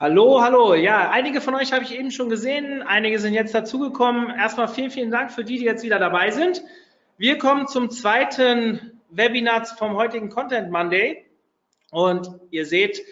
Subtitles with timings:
[0.00, 0.74] Hallo, hallo.
[0.74, 4.30] Ja, einige von euch habe ich eben schon gesehen, einige sind jetzt dazugekommen.
[4.30, 6.62] Erstmal vielen, vielen Dank für die, die jetzt wieder dabei sind.
[7.16, 11.26] Wir kommen zum zweiten Webinar vom heutigen Content Monday.
[11.90, 13.02] Und ihr seht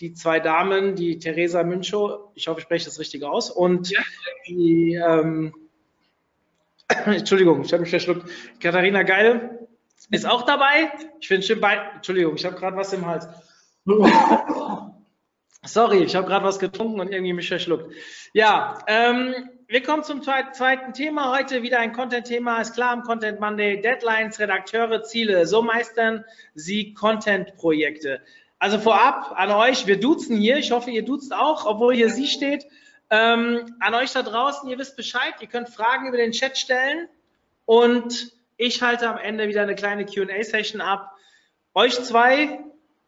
[0.00, 4.00] die zwei Damen, die Theresa Münchow, ich hoffe, ich spreche das richtig aus, und ja.
[4.46, 5.54] die, ähm,
[7.06, 8.28] Entschuldigung, ich habe mich verschluckt,
[8.60, 9.66] Katharina Geil
[10.10, 10.92] ist auch dabei.
[11.20, 13.26] Ich finde schön bei, Entschuldigung, ich habe gerade was im Hals.
[15.66, 17.92] Sorry, ich habe gerade was getrunken und irgendwie mich verschluckt.
[18.34, 19.34] Ja, ähm,
[19.66, 21.36] wir kommen zum zweiten Thema.
[21.36, 22.60] Heute wieder ein Content-Thema.
[22.60, 25.46] Ist klar, am Content Monday Deadlines, Redakteure, Ziele.
[25.46, 28.20] So meistern Sie Content-Projekte.
[28.58, 30.58] Also vorab an euch, wir duzen hier.
[30.58, 32.66] Ich hoffe, ihr duzt auch, obwohl hier Sie steht.
[33.08, 35.34] Ähm, an euch da draußen, ihr wisst Bescheid.
[35.40, 37.08] Ihr könnt Fragen über den Chat stellen.
[37.64, 41.16] Und ich halte am Ende wieder eine kleine Q&A-Session ab.
[41.74, 42.60] Euch zwei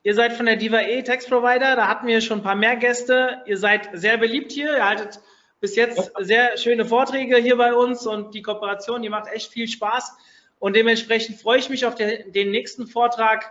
[0.06, 2.76] Ihr seid von der Diva E Text Provider, da hatten wir schon ein paar mehr
[2.76, 3.42] Gäste.
[3.44, 4.76] Ihr seid sehr beliebt hier.
[4.76, 5.18] Ihr haltet
[5.58, 9.66] bis jetzt sehr schöne Vorträge hier bei uns und die Kooperation, die macht echt viel
[9.66, 10.16] Spaß.
[10.60, 13.50] Und dementsprechend freue ich mich auf den, den nächsten Vortrag.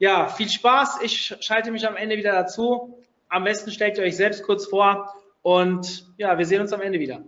[0.00, 1.02] Ja, viel Spaß.
[1.02, 2.98] Ich schalte mich am Ende wieder dazu.
[3.28, 6.98] Am besten stellt ihr euch selbst kurz vor und ja, wir sehen uns am Ende
[6.98, 7.22] wieder.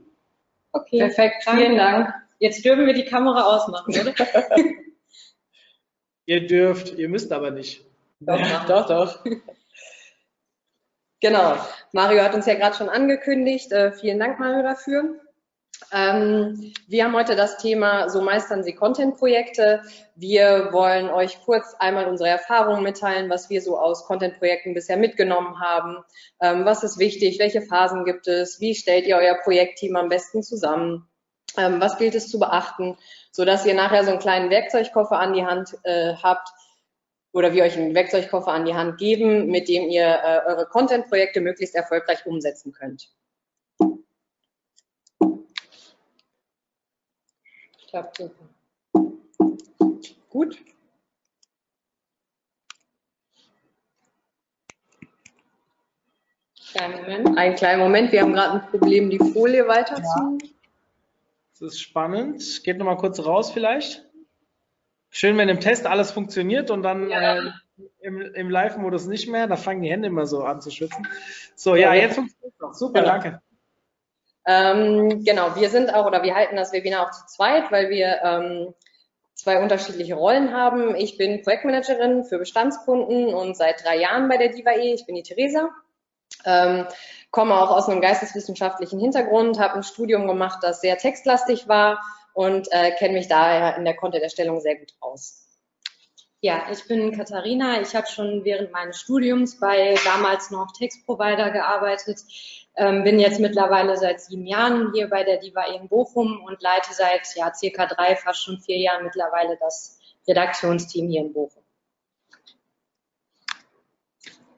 [0.72, 1.44] Okay, perfekt.
[1.48, 2.12] Vielen Dank.
[2.40, 4.14] Jetzt dürfen wir die Kamera ausmachen, oder?
[6.26, 7.84] ihr dürft, ihr müsst aber nicht.
[8.26, 9.24] Doch, doch, doch.
[11.20, 11.56] Genau.
[11.92, 13.72] Mario hat uns ja gerade schon angekündigt.
[13.72, 15.20] Äh, vielen Dank, Mario, dafür.
[15.90, 19.82] Ähm, wir haben heute das Thema, so meistern Sie Content-Projekte.
[20.14, 25.60] Wir wollen euch kurz einmal unsere Erfahrungen mitteilen, was wir so aus Content-Projekten bisher mitgenommen
[25.60, 26.04] haben.
[26.40, 27.38] Ähm, was ist wichtig?
[27.38, 28.60] Welche Phasen gibt es?
[28.60, 31.08] Wie stellt ihr euer Projektteam am besten zusammen?
[31.56, 32.96] Ähm, was gilt es zu beachten?
[33.30, 36.48] Sodass ihr nachher so einen kleinen Werkzeugkoffer an die Hand äh, habt,
[37.34, 41.40] oder wir euch einen Werkzeugkoffer an die Hand geben, mit dem ihr äh, eure Content-Projekte
[41.40, 43.10] möglichst erfolgreich umsetzen könnt.
[47.88, 48.48] Klappt super.
[50.30, 50.58] Gut.
[56.72, 57.38] Kleinen Moment.
[57.38, 58.12] Einen kleinen Moment.
[58.12, 60.02] Wir haben gerade ein Problem, die Folie weiter zu.
[60.02, 60.38] Ja.
[61.50, 62.62] Das ist spannend.
[62.62, 64.04] Geht nochmal kurz raus vielleicht
[65.14, 67.36] schön, wenn im Test alles funktioniert und dann ja.
[67.36, 67.50] äh,
[68.00, 69.46] im, im Live-Modus nicht mehr.
[69.46, 71.06] Da fangen die Hände immer so an zu schwitzen.
[71.54, 72.74] So, ja, jetzt funktioniert es noch.
[72.74, 73.12] Super, genau.
[73.12, 73.40] danke.
[74.46, 78.20] Ähm, genau, wir sind auch oder wir halten das Webinar auch zu zweit, weil wir
[78.22, 78.74] ähm,
[79.34, 80.96] zwei unterschiedliche Rollen haben.
[80.96, 84.94] Ich bin Projektmanagerin für Bestandskunden und seit drei Jahren bei der DIVAE.
[84.94, 85.70] Ich bin die Theresa.
[86.44, 86.86] Ähm,
[87.30, 92.00] komme auch aus einem geisteswissenschaftlichen Hintergrund, habe ein Studium gemacht, das sehr textlastig war
[92.34, 95.40] und äh, kenne mich daher in der Content-Erstellung sehr gut aus.
[96.40, 97.80] Ja, ich bin Katharina.
[97.80, 102.20] Ich habe schon während meines Studiums bei damals noch Textprovider gearbeitet,
[102.76, 106.92] ähm, bin jetzt mittlerweile seit sieben Jahren hier bei der Diva in Bochum und leite
[106.92, 111.62] seit ja, circa drei, fast schon vier Jahren mittlerweile das Redaktionsteam hier in Bochum.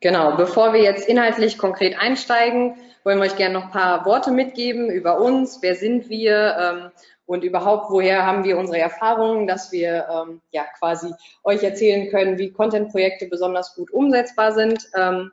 [0.01, 4.33] Genau, bevor wir jetzt inhaltlich konkret einsteigen, wollen wir euch gerne noch ein paar Worte
[4.33, 6.91] mitgeben über uns, wer sind wir ähm,
[7.27, 12.39] und überhaupt, woher haben wir unsere Erfahrungen, dass wir ähm, ja quasi euch erzählen können,
[12.39, 14.89] wie Content-Projekte besonders gut umsetzbar sind.
[14.95, 15.33] Ähm,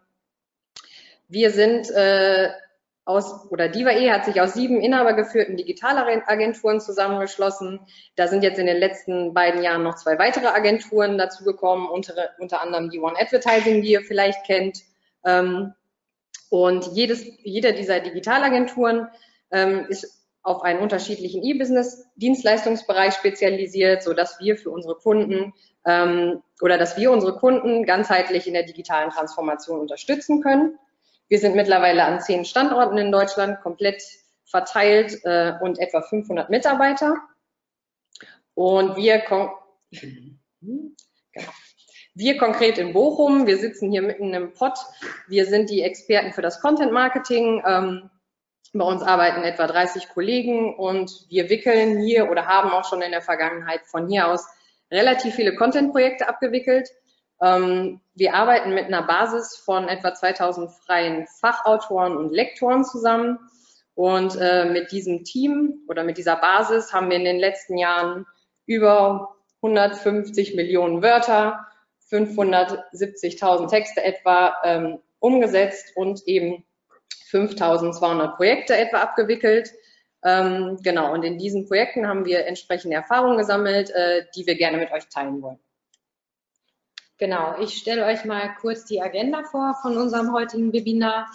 [1.28, 2.50] wir sind äh,
[3.06, 7.82] aus, oder DivaE hat sich aus sieben inhabergeführten Digitalagenturen zusammengeschlossen.
[8.16, 12.62] Da sind jetzt in den letzten beiden Jahren noch zwei weitere Agenturen dazugekommen, unter, unter
[12.62, 14.80] anderem die One Advertising, die ihr vielleicht kennt.
[15.26, 15.74] Ähm,
[16.50, 19.08] und jedes, jeder dieser Digitalagenturen
[19.52, 25.54] ähm, ist auf einen unterschiedlichen E-Business-Dienstleistungsbereich spezialisiert, so dass wir für unsere Kunden
[25.86, 30.78] ähm, oder dass wir unsere Kunden ganzheitlich in der digitalen Transformation unterstützen können.
[31.30, 34.04] Wir sind mittlerweile an zehn Standorten in Deutschland komplett
[34.46, 37.16] verteilt äh, und etwa 500 Mitarbeiter.
[38.54, 39.50] Und wir, kon
[39.90, 41.52] genau.
[42.14, 44.78] wir konkret in Bochum, wir sitzen hier mitten im Pott.
[45.28, 47.64] Wir sind die Experten für das Content Marketing.
[47.66, 48.10] Ähm,
[48.74, 53.12] bei uns arbeiten etwa 30 Kollegen und wir wickeln hier oder haben auch schon in
[53.12, 54.48] der Vergangenheit von hier aus
[54.92, 56.90] relativ viele Content-Projekte abgewickelt.
[57.42, 63.40] Ähm, wir arbeiten mit einer Basis von etwa 2000 freien Fachautoren und Lektoren zusammen
[63.96, 68.26] Und äh, mit diesem Team oder mit dieser Basis haben wir in den letzten Jahren
[68.66, 71.68] über 150 Millionen Wörter,
[72.12, 76.66] 570.000 Texte etwa ähm, umgesetzt und eben
[77.34, 79.72] 5.200 Projekte etwa abgewickelt.
[80.24, 84.78] Ähm, genau, und in diesen Projekten haben wir entsprechende Erfahrungen gesammelt, äh, die wir gerne
[84.78, 85.60] mit euch teilen wollen.
[87.18, 91.28] Genau, ich stelle euch mal kurz die Agenda vor von unserem heutigen Webinar.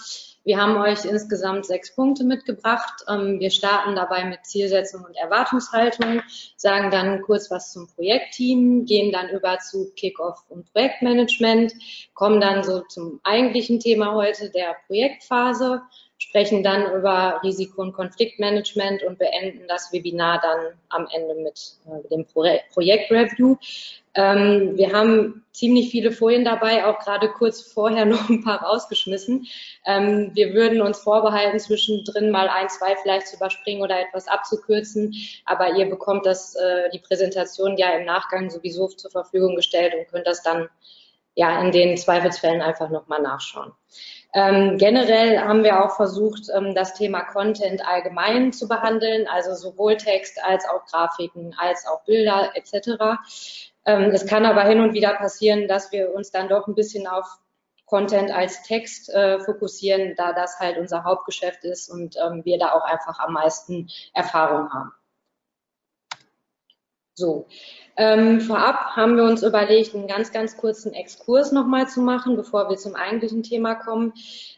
[0.48, 3.04] Wir haben euch insgesamt sechs Punkte mitgebracht.
[3.06, 6.22] Ähm, wir starten dabei mit Zielsetzung und Erwartungshaltung,
[6.56, 11.74] sagen dann kurz was zum Projektteam, gehen dann über zu Kickoff und Projektmanagement,
[12.14, 15.82] kommen dann so zum eigentlichen Thema heute, der Projektphase,
[16.18, 22.08] sprechen dann über Risiko- und Konfliktmanagement und beenden das Webinar dann am Ende mit äh,
[22.08, 23.56] dem Pro Projektreview.
[24.14, 29.46] Ähm, wir haben ziemlich viele Folien dabei, auch gerade kurz vorher noch ein paar rausgeschmissen.
[29.86, 35.14] Ähm, wir würden uns vorbehalten, zwischendrin mal ein, zwei vielleicht zu überspringen oder etwas abzukürzen,
[35.44, 40.08] aber ihr bekommt das, äh, die Präsentation ja im Nachgang sowieso zur Verfügung gestellt und
[40.08, 40.68] könnt das dann
[41.36, 43.72] ja in den Zweifelsfällen einfach nochmal nachschauen.
[44.34, 49.96] Ähm, generell haben wir auch versucht, ähm, das Thema Content allgemein zu behandeln, also sowohl
[49.96, 53.20] Text als auch Grafiken, als auch Bilder etc.
[53.86, 57.06] Ähm, es kann aber hin und wieder passieren, dass wir uns dann doch ein bisschen
[57.06, 57.38] auf
[57.86, 62.72] Content als Text äh, fokussieren, da das halt unser Hauptgeschäft ist und ähm, wir da
[62.72, 64.92] auch einfach am meisten Erfahrung haben.
[67.18, 67.48] So,
[67.96, 72.70] ähm, vorab haben wir uns überlegt, einen ganz, ganz kurzen Exkurs nochmal zu machen, bevor
[72.70, 74.12] wir zum eigentlichen Thema kommen,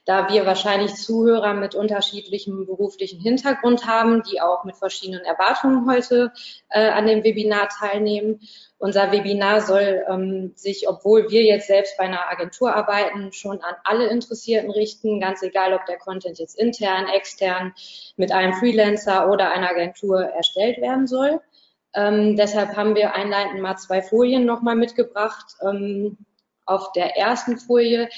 [0.05, 6.33] da wir wahrscheinlich Zuhörer mit unterschiedlichem beruflichen Hintergrund haben, die auch mit verschiedenen Erwartungen heute
[6.69, 8.41] äh, an dem Webinar teilnehmen.
[8.77, 13.75] Unser Webinar soll ähm, sich, obwohl wir jetzt selbst bei einer Agentur arbeiten, schon an
[13.85, 17.73] alle Interessierten richten, ganz egal, ob der Content jetzt intern, extern,
[18.19, 21.41] mit einem Freelancer oder einer Agentur erstellt werden soll.
[21.95, 25.57] Ähm, deshalb haben wir einleitend mal zwei Folien nochmal mitgebracht.
[25.63, 26.17] Ähm,
[26.67, 28.09] auf der ersten Folie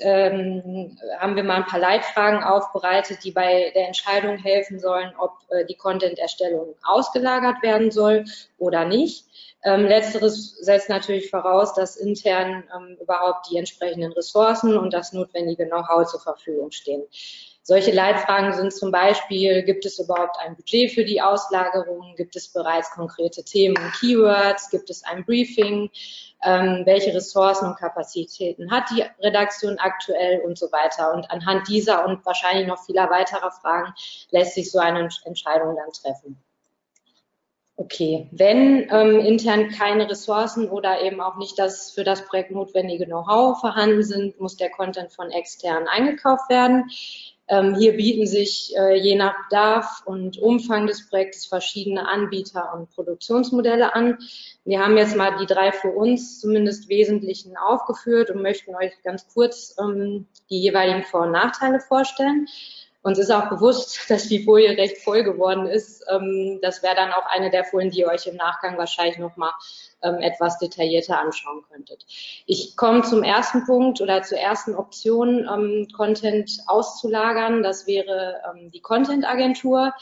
[0.00, 5.32] ähm, haben wir mal ein paar Leitfragen aufbereitet, die bei der Entscheidung helfen sollen, ob
[5.50, 8.24] äh, die Content-Erstellung ausgelagert werden soll
[8.58, 9.26] oder nicht.
[9.62, 15.66] Ähm, letzteres setzt natürlich voraus, dass intern ähm, überhaupt die entsprechenden Ressourcen und das notwendige
[15.66, 17.04] Know-how zur Verfügung stehen.
[17.70, 22.16] Solche Leitfragen sind zum Beispiel, gibt es überhaupt ein Budget für die Auslagerung?
[22.16, 24.70] Gibt es bereits konkrete Themen und Keywords?
[24.70, 25.88] Gibt es ein Briefing?
[26.42, 31.14] Ähm, welche Ressourcen und Kapazitäten hat die Redaktion aktuell und so weiter?
[31.14, 33.94] Und anhand dieser und wahrscheinlich noch vieler weiterer Fragen
[34.32, 36.42] lässt sich so eine Entscheidung dann treffen.
[37.76, 43.06] Okay, wenn ähm, intern keine Ressourcen oder eben auch nicht das für das Projekt notwendige
[43.06, 46.90] Know-how vorhanden sind, muss der Content von extern eingekauft werden.
[47.50, 52.90] Ähm, hier bieten sich äh, je nach Bedarf und Umfang des Projektes verschiedene Anbieter und
[52.92, 54.18] Produktionsmodelle an.
[54.64, 59.26] Wir haben jetzt mal die drei für uns zumindest Wesentlichen aufgeführt und möchten euch ganz
[59.34, 62.46] kurz ähm, die jeweiligen Vor- und Nachteile vorstellen.
[63.02, 66.04] Uns ist auch bewusst, dass die Folie recht voll geworden ist.
[66.08, 69.50] Ähm, das wäre dann auch eine der Folien, die ihr euch im Nachgang wahrscheinlich nochmal
[70.02, 72.06] ähm, etwas detaillierter anschauen könntet.
[72.46, 77.62] Ich komme zum ersten Punkt oder zur ersten Option, ähm, Content auszulagern.
[77.62, 79.92] Das wäre ähm, die Content-Agentur,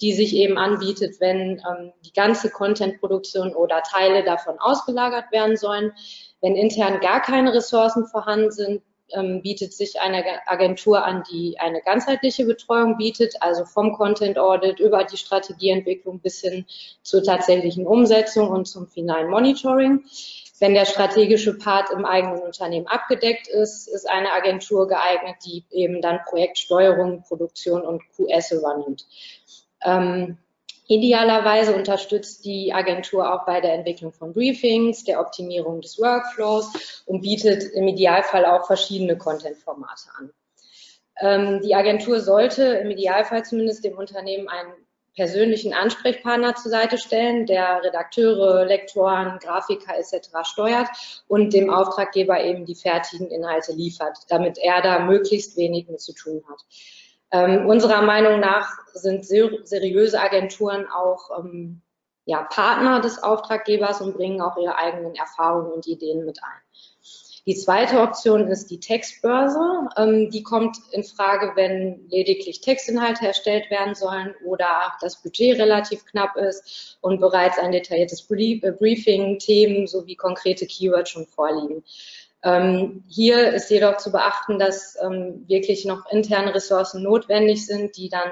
[0.00, 5.92] die sich eben anbietet, wenn ähm, die ganze Content-Produktion oder Teile davon ausgelagert werden sollen.
[6.40, 8.82] Wenn intern gar keine Ressourcen vorhanden sind,
[9.14, 14.80] ähm, bietet sich eine Agentur an, die eine ganzheitliche Betreuung bietet, also vom Content Audit
[14.80, 16.66] über die Strategieentwicklung bis hin
[17.02, 20.04] zur tatsächlichen Umsetzung und zum finalen Monitoring.
[20.60, 26.00] Wenn der strategische Part im eigenen Unternehmen abgedeckt ist, ist eine Agentur geeignet, die eben
[26.00, 29.06] dann Projektsteuerung, Produktion und QS übernimmt.
[29.84, 30.38] Ähm,
[30.92, 37.22] Idealerweise unterstützt die Agentur auch bei der Entwicklung von Briefings, der Optimierung des Workflows und
[37.22, 40.30] bietet im Idealfall auch verschiedene Content-Formate an.
[41.18, 44.74] Ähm, die Agentur sollte im Idealfall zumindest dem Unternehmen einen
[45.14, 50.28] persönlichen Ansprechpartner zur Seite stellen, der Redakteure, Lektoren, Grafiker etc.
[50.44, 50.88] steuert
[51.26, 56.12] und dem Auftraggeber eben die fertigen Inhalte liefert, damit er da möglichst wenig mit zu
[56.12, 56.62] tun hat.
[57.32, 61.80] Ähm, unserer Meinung nach sind ser seriöse Agenturen auch ähm,
[62.26, 66.60] ja, Partner des Auftraggebers und bringen auch ihre eigenen Erfahrungen und Ideen mit ein.
[67.44, 69.88] Die zweite Option ist die Textbörse.
[69.96, 76.04] Ähm, die kommt in Frage, wenn lediglich Textinhalte erstellt werden sollen oder das Budget relativ
[76.04, 81.82] knapp ist und bereits ein detailliertes Briefing, Themen sowie konkrete Keywords schon vorliegen.
[82.44, 88.08] Ähm, hier ist jedoch zu beachten, dass ähm, wirklich noch interne Ressourcen notwendig sind, die
[88.08, 88.30] dann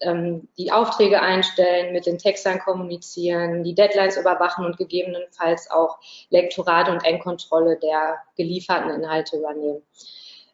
[0.00, 5.98] ähm, die Aufträge einstellen, mit den Textern kommunizieren, die Deadlines überwachen und gegebenenfalls auch
[6.30, 9.82] Lektorat und Endkontrolle der gelieferten Inhalte übernehmen.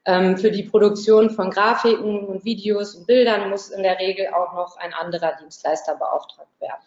[0.04, 4.52] Ähm, für die Produktion von Grafiken und Videos und Bildern muss in der Regel auch
[4.54, 6.82] noch ein anderer Dienstleister beauftragt werden.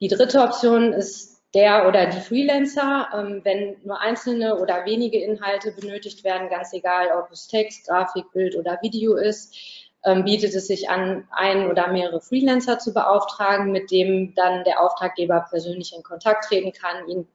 [0.00, 5.72] Die dritte Option ist der oder die Freelancer, ähm, wenn nur einzelne oder wenige Inhalte
[5.72, 9.56] benötigt werden, ganz egal, ob es Text, Grafik, Bild oder Video ist,
[10.04, 14.80] ähm, bietet es sich an, ein oder mehrere Freelancer zu beauftragen, mit dem dann der
[14.80, 17.26] Auftraggeber persönlich in Kontakt treten kann, ihn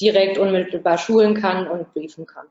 [0.00, 2.46] direkt unmittelbar schulen kann und briefen kann.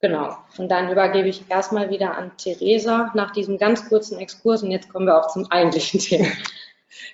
[0.00, 0.36] Genau.
[0.58, 4.92] Und dann übergebe ich erstmal wieder an Theresa nach diesem ganz kurzen Exkurs und jetzt
[4.92, 6.26] kommen wir auch zum eigentlichen Thema.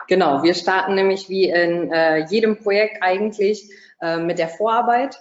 [0.07, 3.71] Genau, wir starten nämlich wie in äh, jedem Projekt eigentlich
[4.01, 5.21] äh, mit der Vorarbeit.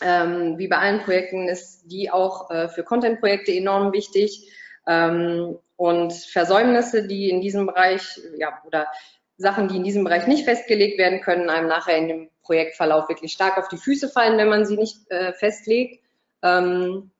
[0.00, 4.52] Ähm, wie bei allen Projekten ist die auch äh, für Content-Projekte enorm wichtig.
[4.86, 8.88] Ähm, und Versäumnisse, die in diesem Bereich, ja, oder
[9.36, 13.32] Sachen, die in diesem Bereich nicht festgelegt werden können, einem nachher in dem Projektverlauf wirklich
[13.32, 16.02] stark auf die Füße fallen, wenn man sie nicht äh, festlegt.
[16.42, 17.10] Ähm,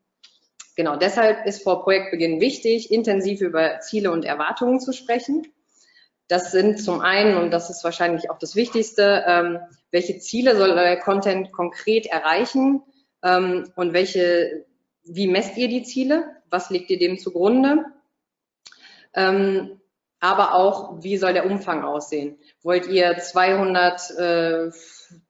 [0.75, 5.47] genau, deshalb ist vor Projektbeginn wichtig, intensiv über Ziele und Erwartungen zu sprechen.
[6.29, 9.59] Das sind zum einen, und das ist wahrscheinlich auch das Wichtigste, ähm,
[9.91, 12.83] welche Ziele soll euer Content konkret erreichen
[13.23, 14.67] ähm, und welche,
[15.05, 16.37] wie messt ihr die Ziele?
[16.51, 17.87] Was legt ihr dem zugrunde?
[19.15, 19.81] Ähm,
[20.21, 22.39] aber auch, wie soll der Umfang aussehen?
[22.63, 24.71] Wollt ihr 200 äh,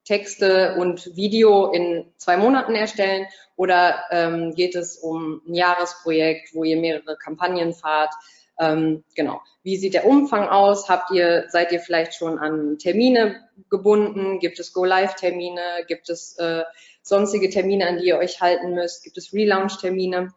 [0.04, 6.64] Texte und Video in zwei Monaten erstellen oder ähm, geht es um ein Jahresprojekt, wo
[6.64, 8.14] ihr mehrere Kampagnen fahrt?
[8.58, 9.40] Ähm, genau.
[9.62, 10.88] Wie sieht der Umfang aus?
[10.88, 14.40] Habt ihr, seid ihr vielleicht schon an Termine gebunden?
[14.40, 15.84] Gibt es Go-Live-Termine?
[15.86, 16.64] Gibt es äh,
[17.02, 19.04] sonstige Termine, an die ihr euch halten müsst?
[19.04, 20.32] Gibt es Relaunch-Termine?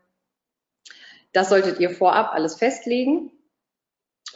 [1.33, 3.31] Das solltet ihr vorab alles festlegen.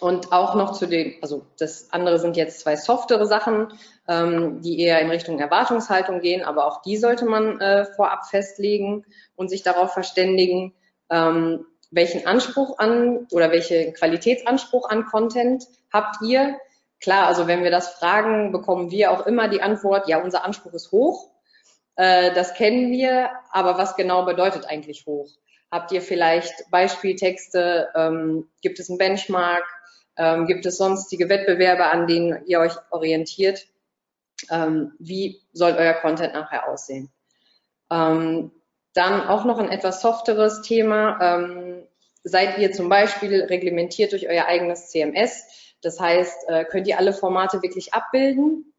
[0.01, 3.71] Und auch noch zu den, also das andere sind jetzt zwei softere Sachen,
[4.09, 9.05] ähm, die eher in Richtung Erwartungshaltung gehen, aber auch die sollte man äh, vorab festlegen
[9.35, 10.73] und sich darauf verständigen.
[11.09, 16.57] Ähm, welchen Anspruch an oder welchen Qualitätsanspruch an Content habt ihr?
[16.99, 20.73] Klar, also wenn wir das fragen, bekommen wir auch immer die Antwort, ja, unser Anspruch
[20.73, 21.29] ist hoch.
[21.95, 25.29] Äh, das kennen wir, aber was genau bedeutet eigentlich hoch?
[25.71, 27.89] Habt ihr vielleicht Beispieltexte?
[27.95, 29.63] Ähm, gibt es einen Benchmark?
[30.17, 33.67] Ähm, gibt es sonstige Wettbewerbe, an denen ihr euch orientiert?
[34.51, 37.09] Ähm, wie soll euer Content nachher aussehen?
[37.89, 38.51] Ähm,
[38.93, 41.17] dann auch noch ein etwas softeres Thema.
[42.27, 45.45] Seid ihr zum Beispiel reglementiert durch euer eigenes CMS?
[45.81, 48.73] Das heißt, äh, könnt ihr alle Formate wirklich abbilden?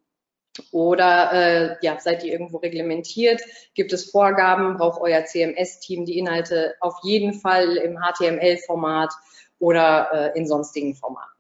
[0.73, 3.41] Oder äh, ja, seid ihr irgendwo reglementiert?
[3.75, 4.79] Gibt es Vorgaben?
[4.79, 9.13] Braucht euer CMS-Team die Inhalte auf jeden Fall im HTML-Format
[9.61, 11.31] oder äh, in sonstigen Formaten?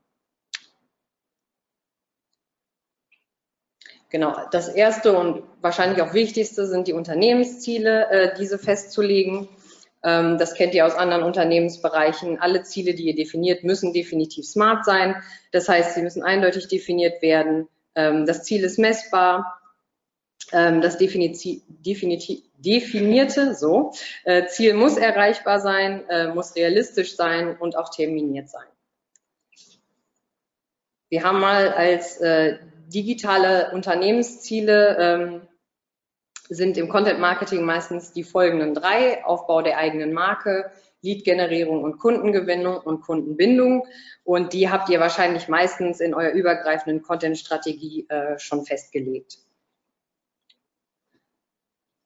[4.10, 9.48] Genau, das erste und wahrscheinlich auch wichtigste sind die Unternehmensziele, äh, diese festzulegen.
[10.06, 12.40] Ähm, das kennt ihr aus anderen Unternehmensbereichen.
[12.40, 15.16] Alle Ziele, die ihr definiert, müssen definitiv smart sein.
[15.50, 17.68] Das heißt, sie müssen eindeutig definiert werden.
[17.96, 19.60] Ähm, das Ziel ist messbar.
[20.52, 21.60] Ähm, das definierte
[23.56, 23.92] so,
[24.24, 28.68] äh, Ziel muss erreichbar sein, äh, muss realistisch sein und auch terminiert sein.
[31.08, 35.48] Wir haben mal als äh, digitale Unternehmensziele
[36.48, 39.24] sind im Content Marketing meistens die folgenden drei.
[39.24, 40.70] Aufbau der eigenen Marke,
[41.02, 43.86] Lead-Generierung und Kundengewinnung und Kundenbindung.
[44.24, 49.38] Und die habt ihr wahrscheinlich meistens in eurer übergreifenden Content-Strategie äh, schon festgelegt.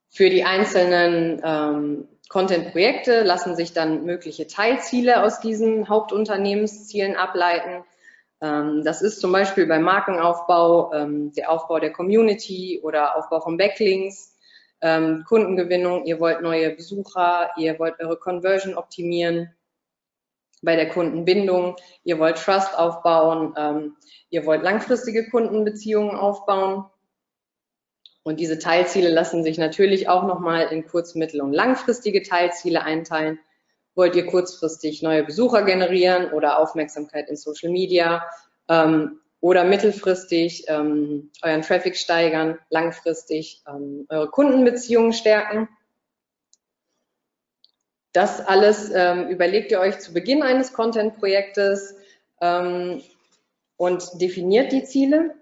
[0.09, 7.83] Für die einzelnen ähm, Content-Projekte lassen sich dann mögliche Teilziele aus diesen Hauptunternehmenszielen ableiten.
[8.41, 13.57] Ähm, das ist zum Beispiel beim Markenaufbau ähm, der Aufbau der Community oder Aufbau von
[13.57, 14.35] Backlinks,
[14.81, 19.53] ähm, Kundengewinnung, ihr wollt neue Besucher, ihr wollt eure Conversion optimieren,
[20.63, 23.95] bei der Kundenbindung, ihr wollt Trust aufbauen,
[24.29, 26.85] ihr wollt langfristige Kundenbeziehungen aufbauen.
[28.21, 33.39] Und diese Teilziele lassen sich natürlich auch nochmal in kurz-, mittel- und langfristige Teilziele einteilen.
[33.95, 38.23] Wollt ihr kurzfristig neue Besucher generieren oder Aufmerksamkeit in Social Media
[38.69, 45.67] ähm, oder mittelfristig ähm, euren Traffic steigern, langfristig ähm, eure Kundenbeziehungen stärken?
[48.13, 51.95] Das alles ähm, überlegt ihr euch zu Beginn eines Content-Projektes
[52.41, 53.01] ähm,
[53.77, 55.35] und definiert die Ziele.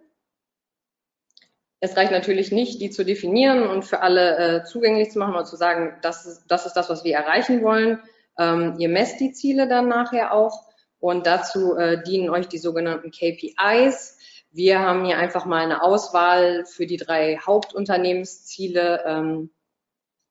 [1.80, 5.46] es reicht natürlich nicht, die zu definieren und für alle äh, zugänglich zu machen oder
[5.46, 8.00] zu sagen, das ist, das ist das, was wir erreichen wollen.
[8.40, 10.70] Ähm, ihr messt die Ziele dann nachher auch
[11.00, 14.18] und dazu äh, dienen euch die sogenannten KPIs.
[14.52, 19.52] Wir haben hier einfach mal eine Auswahl für die drei Hauptunternehmensziele ähm,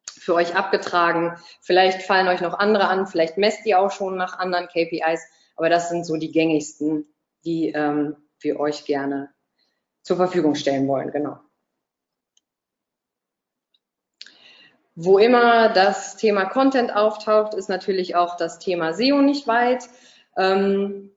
[0.09, 1.39] für euch abgetragen.
[1.61, 5.23] Vielleicht fallen euch noch andere an, vielleicht messt ihr auch schon nach anderen KPIs,
[5.55, 7.07] aber das sind so die gängigsten,
[7.45, 9.31] die ähm, wir euch gerne
[10.03, 11.39] zur Verfügung stellen wollen, genau.
[15.01, 19.89] Wo immer das Thema Content auftaucht, ist natürlich auch das Thema SEO nicht weit.
[20.37, 21.13] Ähm,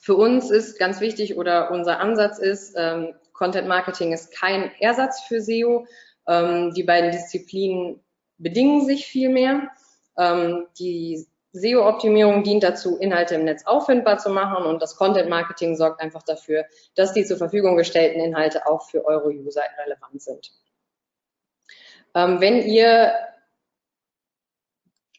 [0.00, 5.20] für uns ist ganz wichtig oder unser Ansatz ist, ähm, Content Marketing ist kein Ersatz
[5.22, 5.84] für SEO.
[6.28, 7.98] Ähm, die beiden Disziplinen
[8.38, 9.68] bedingen sich vielmehr.
[10.16, 16.00] Ähm, die SEO-Optimierung dient dazu, Inhalte im Netz auffindbar zu machen und das Content-Marketing sorgt
[16.00, 20.52] einfach dafür, dass die zur Verfügung gestellten Inhalte auch für eure User relevant sind.
[22.14, 23.12] Ähm, wenn ihr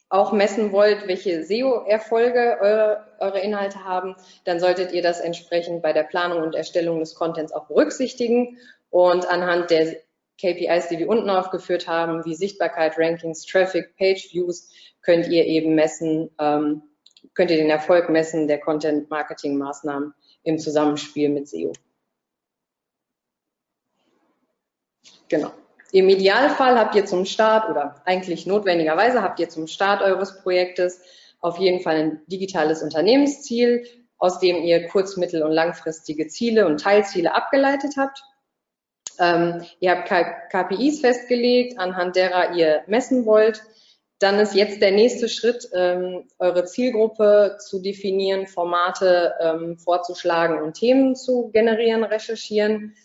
[0.09, 5.91] auch messen wollt, welche SEO-Erfolge eure, eure, Inhalte haben, dann solltet ihr das entsprechend bei
[5.91, 8.59] der Planung und Erstellung des Contents auch berücksichtigen
[8.91, 9.95] und anhand der
[10.39, 14.69] KPIs, die wir unten aufgeführt haben, wie Sichtbarkeit, Rankings, Traffic, Page Views,
[15.01, 16.83] könnt ihr eben messen, ähm,
[17.33, 21.73] könnt ihr den Erfolg messen der Content-Marketing-Maßnahmen im Zusammenspiel mit SEO.
[25.27, 25.51] Genau.
[25.93, 31.01] Im Idealfall habt ihr zum Start oder eigentlich notwendigerweise habt ihr zum Start eures Projektes
[31.39, 33.85] auf jeden Fall ein digitales Unternehmensziel,
[34.17, 38.23] aus dem ihr kurz-, mittel- und langfristige Ziele und Teilziele abgeleitet habt.
[39.19, 40.09] Ähm, ihr habt
[40.49, 43.61] KPIs festgelegt, anhand derer ihr messen wollt.
[44.17, 50.73] Dann ist jetzt der nächste Schritt, ähm, eure Zielgruppe zu definieren, Formate ähm, vorzuschlagen und
[50.73, 52.95] Themen zu generieren, recherchieren.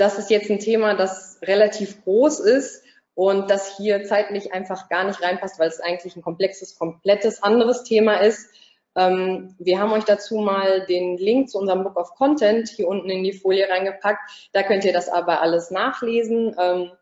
[0.00, 2.82] Das ist jetzt ein Thema, das relativ groß ist
[3.14, 7.84] und das hier zeitlich einfach gar nicht reinpasst, weil es eigentlich ein komplexes, komplettes anderes
[7.84, 8.48] Thema ist.
[8.96, 13.10] Ähm, wir haben euch dazu mal den Link zu unserem Book of Content hier unten
[13.10, 14.48] in die Folie reingepackt.
[14.54, 16.56] Da könnt ihr das aber alles nachlesen.
[16.58, 16.92] Ähm,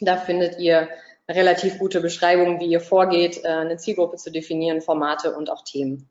[0.00, 0.88] da findet ihr
[1.28, 6.08] relativ gute Beschreibung, wie ihr vorgeht, äh, eine Zielgruppe zu definieren, Formate und auch Themen.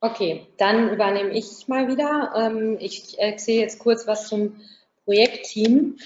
[0.00, 2.32] Okay, dann übernehme ich mal wieder.
[2.36, 4.60] Ähm, ich erzähle jetzt kurz was zum
[5.04, 5.96] Projektteam.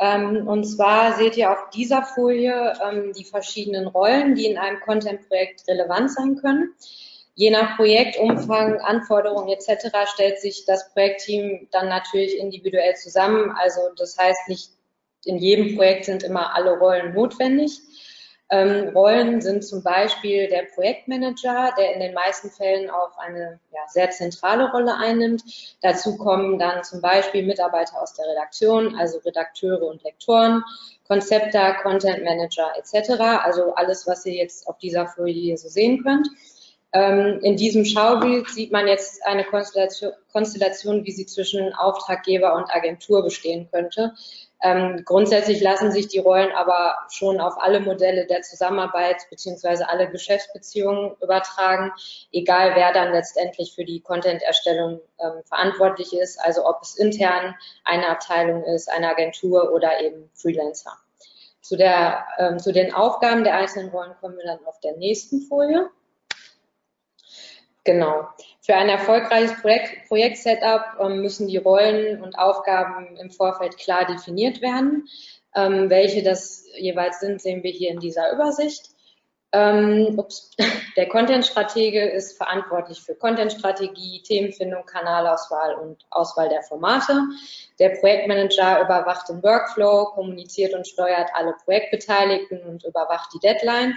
[0.00, 4.80] Ähm, und zwar seht ihr auf dieser Folie ähm, die verschiedenen Rollen, die in einem
[4.80, 6.74] Content-Projekt relevant sein können.
[7.34, 9.94] Je nach Projektumfang, Anforderungen etc.
[10.12, 13.52] stellt sich das Projektteam dann natürlich individuell zusammen.
[13.56, 14.70] Also das heißt, nicht
[15.24, 17.78] in jedem Projekt sind immer alle Rollen notwendig.
[18.48, 23.80] Ähm, Rollen sind zum Beispiel der Projektmanager, der in den meisten Fällen auch eine ja,
[23.88, 25.42] sehr zentrale Rolle einnimmt.
[25.82, 30.62] Dazu kommen dann zum Beispiel Mitarbeiter aus der Redaktion, also Redakteure und Lektoren,
[31.08, 33.20] Konzepter, Content Manager etc.
[33.44, 36.28] Also alles, was ihr jetzt auf dieser Folie so sehen könnt.
[36.92, 42.70] Ähm, in diesem Schaubild sieht man jetzt eine Konstellation, Konstellation, wie sie zwischen Auftraggeber und
[42.70, 44.14] Agentur bestehen könnte.
[44.62, 50.08] Ähm, grundsätzlich lassen sich die Rollen aber schon auf alle Modelle der Zusammenarbeit beziehungsweise alle
[50.08, 51.92] Geschäftsbeziehungen übertragen,
[52.32, 58.08] egal wer dann letztendlich für die Content-Erstellung ähm, verantwortlich ist, also ob es intern eine
[58.08, 60.96] Abteilung ist, eine Agentur oder eben Freelancer.
[61.60, 65.42] Zu, der, ähm, zu den Aufgaben der einzelnen Rollen kommen wir dann auf der nächsten
[65.42, 65.90] Folie.
[67.86, 68.28] Genau.
[68.60, 74.60] Für ein erfolgreiches Projekt, Projekt-Setup ähm, müssen die Rollen und Aufgaben im Vorfeld klar definiert
[74.60, 75.08] werden.
[75.54, 78.90] Ähm, welche das jeweils sind, sehen wir hier in dieser Übersicht.
[79.52, 80.50] Ähm, ups.
[80.96, 87.20] Der Content-Stratege ist verantwortlich für Content-Strategie, Themenfindung, Kanalauswahl und Auswahl der Formate.
[87.78, 93.94] Der Projektmanager überwacht den Workflow, kommuniziert und steuert alle Projektbeteiligten und überwacht die Deadline.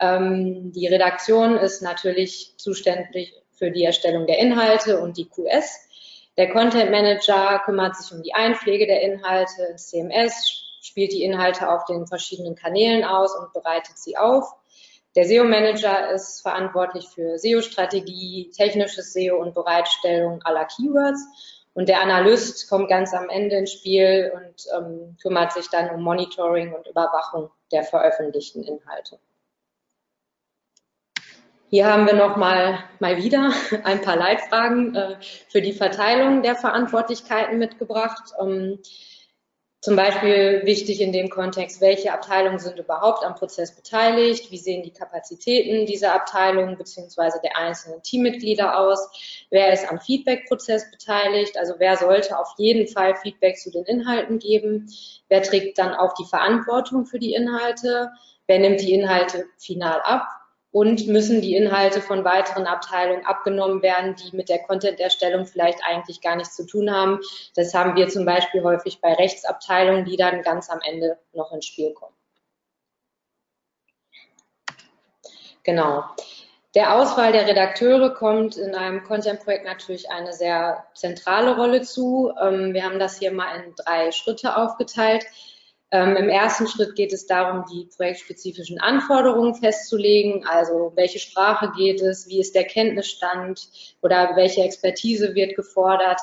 [0.00, 5.88] Ähm, die Redaktion ist natürlich zuständig für die Erstellung der Inhalte und die QS.
[6.38, 11.70] Der Content Manager kümmert sich um die Einpflege der Inhalte ins CMS, spielt die Inhalte
[11.70, 14.44] auf den verschiedenen Kanälen aus und bereitet sie auf.
[15.16, 21.20] Der SEO-Manager ist verantwortlich für SEO-Strategie, technisches SEO und Bereitstellung aller Keywords.
[21.74, 26.02] Und der Analyst kommt ganz am Ende ins Spiel und ähm, kümmert sich dann um
[26.02, 29.18] Monitoring und Überwachung der veröffentlichten Inhalte.
[31.72, 33.52] Hier haben wir noch mal, mal wieder
[33.84, 35.16] ein paar Leitfragen äh,
[35.48, 38.32] für die Verteilung der Verantwortlichkeiten mitgebracht.
[38.40, 38.80] Ähm,
[39.80, 44.82] zum Beispiel wichtig in dem Kontext, welche Abteilungen sind überhaupt am Prozess beteiligt, wie sehen
[44.82, 51.74] die Kapazitäten dieser Abteilungen beziehungsweise der einzelnen Teammitglieder aus, wer ist am Feedback-Prozess beteiligt, also
[51.78, 54.88] wer sollte auf jeden Fall Feedback zu den Inhalten geben,
[55.28, 58.10] wer trägt dann auch die Verantwortung für die Inhalte,
[58.48, 60.26] wer nimmt die Inhalte final ab
[60.72, 66.20] und müssen die Inhalte von weiteren Abteilungen abgenommen werden, die mit der Content-Erstellung vielleicht eigentlich
[66.20, 67.20] gar nichts zu tun haben.
[67.56, 71.66] Das haben wir zum Beispiel häufig bei Rechtsabteilungen, die dann ganz am Ende noch ins
[71.66, 72.14] Spiel kommen.
[75.64, 76.04] Genau.
[76.76, 82.32] Der Auswahl der Redakteure kommt in einem Content-Projekt natürlich eine sehr zentrale Rolle zu.
[82.40, 85.24] Ähm, wir haben das hier mal in drei Schritte aufgeteilt.
[85.92, 92.00] Ähm, Im ersten Schritt geht es darum, die projektspezifischen Anforderungen festzulegen, also welche Sprache geht
[92.00, 93.68] es, wie ist der Kenntnisstand?
[94.00, 96.20] Oder welche Expertise wird gefordert,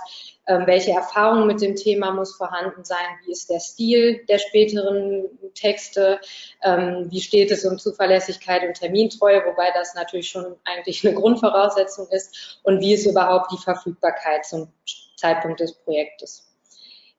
[0.48, 5.26] ähm, welche Erfahrung mit dem Thema muss vorhanden sein, wie ist der Stil der späteren
[5.54, 6.22] Texte,
[6.64, 12.08] ähm, wie steht es um Zuverlässigkeit und Termintreue, wobei das natürlich schon eigentlich eine Grundvoraussetzung
[12.12, 12.60] ist.
[12.64, 14.72] Und wie ist überhaupt die Verfügbarkeit zum
[15.18, 16.47] Zeitpunkt des Projektes.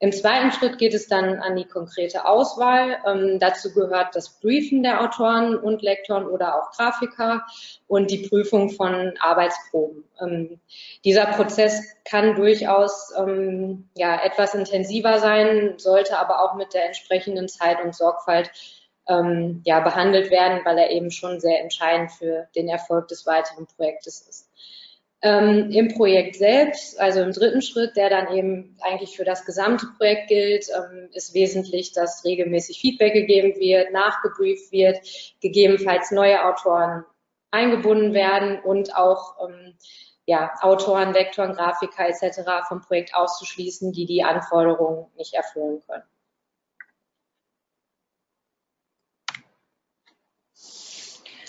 [0.01, 2.99] Im zweiten Schritt geht es dann an die konkrete Auswahl.
[3.05, 7.45] Ähm, dazu gehört das Briefen der Autoren und Lektoren oder auch Grafiker
[7.89, 10.05] und die Prüfung von Arbeitsproben.
[10.21, 10.61] Ähm,
[11.05, 17.49] dieser Prozess kann durchaus ähm, ja, etwas intensiver sein, sollte aber auch mit der entsprechenden
[17.49, 18.53] Zeit und Sorgfalt
[19.09, 23.67] ähm, ja, behandelt werden, weil er eben schon sehr entscheidend für den Erfolg des weiteren
[23.67, 24.48] Projektes ist.
[25.21, 29.87] Ähm, Im Projekt selbst, also im dritten Schritt, der dann eben eigentlich für das gesamte
[29.97, 34.99] Projekt gilt, ähm, ist wesentlich, dass regelmäßig Feedback gegeben wird, nachgebrieft wird,
[35.41, 37.05] gegebenenfalls neue Autoren
[37.51, 39.75] eingebunden werden und auch ähm,
[40.25, 42.69] ja, Autoren, Vektoren, Grafiker etc.
[42.69, 46.05] vom Projekt auszuschließen, die die Anforderungen nicht erfüllen können.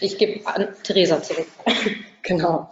[0.02, 1.48] Ich gebe an Theresa zurück.
[2.24, 2.70] Genau.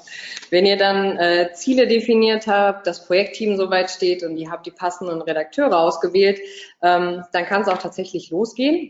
[0.49, 4.71] Wenn ihr dann äh, Ziele definiert habt, das Projektteam soweit steht und ihr habt die
[4.71, 6.39] passenden Redakteure ausgewählt,
[6.81, 8.89] ähm, dann kann es auch tatsächlich losgehen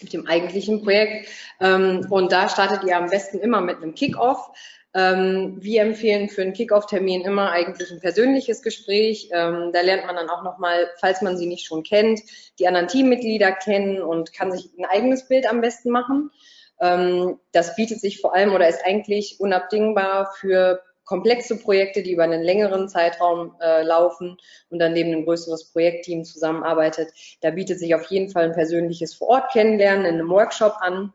[0.00, 1.28] mit dem eigentlichen Projekt.
[1.60, 4.50] Ähm, und da startet ihr am besten immer mit einem Kickoff.
[4.94, 9.28] Ähm, wir empfehlen für einen Kickoff-Termin immer eigentlich ein persönliches Gespräch.
[9.32, 12.20] Ähm, da lernt man dann auch nochmal, falls man sie nicht schon kennt,
[12.58, 16.30] die anderen Teammitglieder kennen und kann sich ein eigenes Bild am besten machen.
[16.80, 22.24] Ähm, das bietet sich vor allem oder ist eigentlich unabdingbar für komplexe Projekte, die über
[22.24, 24.36] einen längeren Zeitraum äh, laufen
[24.68, 27.14] und dann neben ein größeres Projektteam zusammenarbeitet.
[27.40, 31.14] Da bietet sich auf jeden Fall ein persönliches Vor-Ort-Kennenlernen in einem Workshop an.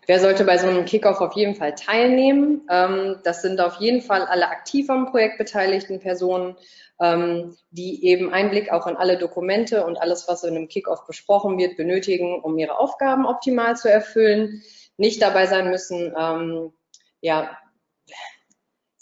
[0.06, 2.66] Wer sollte bei so einem Kickoff auf jeden Fall teilnehmen?
[2.68, 6.56] Ähm, das sind auf jeden Fall alle aktiv am Projekt beteiligten Personen,
[7.00, 11.58] ähm, die eben Einblick auch in alle Dokumente und alles, was in einem Kickoff besprochen
[11.58, 14.62] wird, benötigen, um ihre Aufgaben optimal zu erfüllen.
[14.96, 16.72] Nicht dabei sein müssen, ähm,
[17.20, 17.56] ja,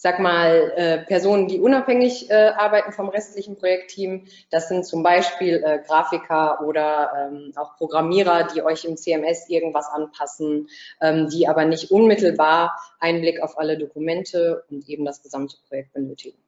[0.00, 4.28] sag mal, äh, Personen, die unabhängig äh, arbeiten vom restlichen Projektteam.
[4.48, 9.88] Das sind zum Beispiel äh, Grafiker oder ähm, auch Programmierer, die euch im CMS irgendwas
[9.88, 10.68] anpassen,
[11.00, 16.38] ähm, die aber nicht unmittelbar Einblick auf alle Dokumente und eben das gesamte Projekt benötigen.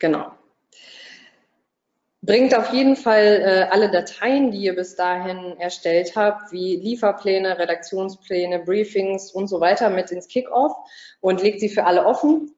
[0.00, 0.32] Genau.
[2.26, 7.56] Bringt auf jeden Fall äh, alle Dateien, die ihr bis dahin erstellt habt, wie Lieferpläne,
[7.56, 10.72] Redaktionspläne, Briefings und so weiter mit ins Kickoff
[11.20, 12.52] und legt sie für alle offen.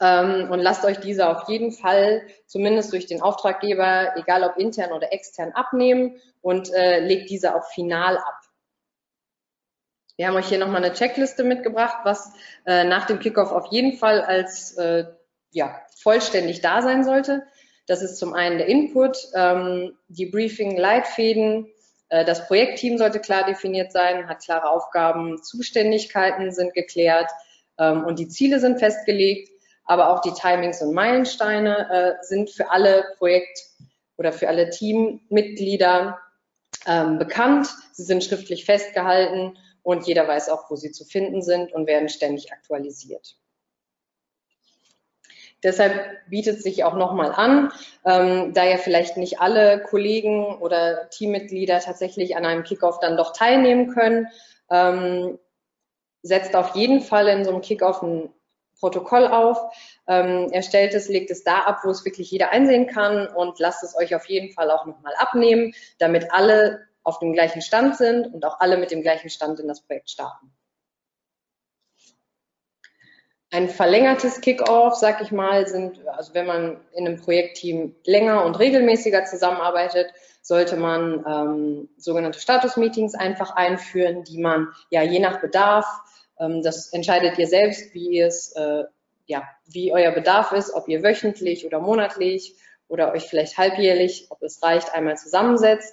[0.00, 4.90] Ähm, und lasst euch diese auf jeden Fall zumindest durch den Auftraggeber, egal ob intern
[4.90, 8.40] oder extern, abnehmen und äh, legt diese auch final ab.
[10.16, 12.32] Wir haben euch hier nochmal eine Checkliste mitgebracht, was
[12.66, 15.04] äh, nach dem Kickoff auf jeden Fall als äh,
[15.52, 17.46] ja, vollständig da sein sollte.
[17.86, 21.66] Das ist zum einen der Input, ähm, die Briefing-Leitfäden,
[22.08, 27.30] äh, das Projektteam sollte klar definiert sein, hat klare Aufgaben, Zuständigkeiten sind geklärt
[27.78, 29.50] ähm, und die Ziele sind festgelegt,
[29.84, 33.70] aber auch die Timings und Meilensteine äh, sind für alle Projekt-
[34.16, 36.18] oder für alle Teammitglieder
[36.86, 37.68] ähm, bekannt.
[37.92, 42.08] Sie sind schriftlich festgehalten und jeder weiß auch, wo sie zu finden sind und werden
[42.08, 43.36] ständig aktualisiert.
[45.62, 45.94] Deshalb
[46.28, 47.70] bietet sich auch nochmal an,
[48.04, 53.32] ähm, da ja vielleicht nicht alle Kollegen oder Teammitglieder tatsächlich an einem Kickoff dann doch
[53.32, 54.26] teilnehmen können,
[54.70, 55.38] ähm,
[56.22, 58.30] setzt auf jeden Fall in so einem Kickoff ein
[58.80, 59.58] Protokoll auf,
[60.08, 63.84] ähm, erstellt es, legt es da ab, wo es wirklich jeder einsehen kann und lasst
[63.84, 68.26] es euch auf jeden Fall auch nochmal abnehmen, damit alle auf dem gleichen Stand sind
[68.34, 70.52] und auch alle mit dem gleichen Stand in das Projekt starten.
[73.52, 78.58] Ein verlängertes Kickoff, sag ich mal, sind, also wenn man in einem Projektteam länger und
[78.58, 80.06] regelmäßiger zusammenarbeitet,
[80.40, 85.84] sollte man ähm, sogenannte Status-Meetings einfach einführen, die man ja je nach Bedarf,
[86.40, 88.84] ähm, das entscheidet ihr selbst, wie es, äh,
[89.26, 92.56] ja, wie euer Bedarf ist, ob ihr wöchentlich oder monatlich
[92.88, 95.92] oder euch vielleicht halbjährlich, ob es reicht, einmal zusammensetzt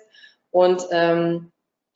[0.49, 1.51] und ähm,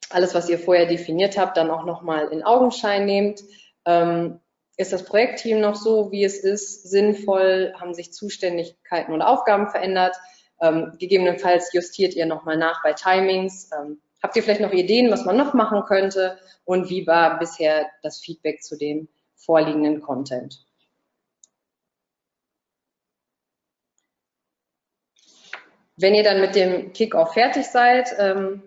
[0.09, 3.39] alles, was ihr vorher definiert habt, dann auch nochmal in Augenschein nehmt.
[3.85, 4.41] Ähm,
[4.77, 7.73] ist das Projektteam noch so, wie es ist, sinnvoll?
[7.79, 10.15] Haben sich Zuständigkeiten oder Aufgaben verändert?
[10.61, 13.69] Ähm, gegebenenfalls justiert ihr nochmal nach bei Timings.
[13.71, 16.39] Ähm, habt ihr vielleicht noch Ideen, was man noch machen könnte?
[16.65, 20.65] Und wie war bisher das Feedback zu dem vorliegenden Content?
[25.95, 28.63] Wenn ihr dann mit dem Kickoff fertig seid, ähm,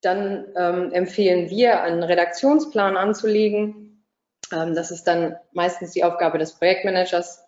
[0.00, 3.85] dann ähm, empfehlen wir, einen Redaktionsplan anzulegen.
[4.52, 7.44] Ähm, das ist dann meistens die Aufgabe des Projektmanagers.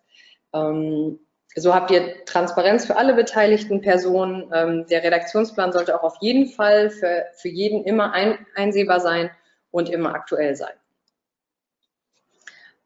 [0.54, 1.18] Ähm,
[1.54, 4.50] so habt ihr Transparenz für alle beteiligten Personen.
[4.52, 9.30] Ähm, der Redaktionsplan sollte auch auf jeden Fall für, für jeden immer ein, einsehbar sein
[9.70, 10.74] und immer aktuell sein.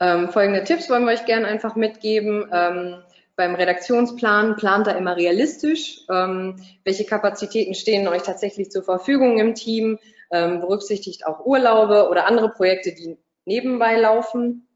[0.01, 2.49] Ähm, folgende Tipps wollen wir euch gerne einfach mitgeben.
[2.53, 3.03] Ähm,
[3.37, 6.01] beim Redaktionsplan plant er immer realistisch.
[6.11, 9.99] Ähm, welche Kapazitäten stehen euch tatsächlich zur Verfügung im Team?
[10.35, 14.69] Berücksichtigt auch Urlaube oder andere Projekte, die nebenbei laufen.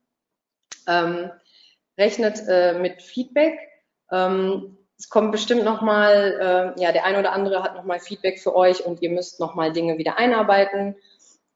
[0.89, 1.31] Ähm,
[1.99, 3.59] rechnet äh, mit Feedback.
[4.11, 8.55] Ähm, es kommt bestimmt nochmal, äh, ja, der ein oder andere hat nochmal Feedback für
[8.55, 10.97] euch und ihr müsst nochmal Dinge wieder einarbeiten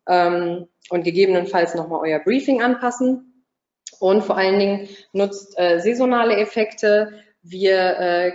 [0.08, 3.44] ähm, und gegebenenfalls nochmal euer Briefing anpassen.
[3.98, 7.12] Und vor allen Dingen nutzt äh, saisonale Effekte.
[7.42, 8.32] Wir äh,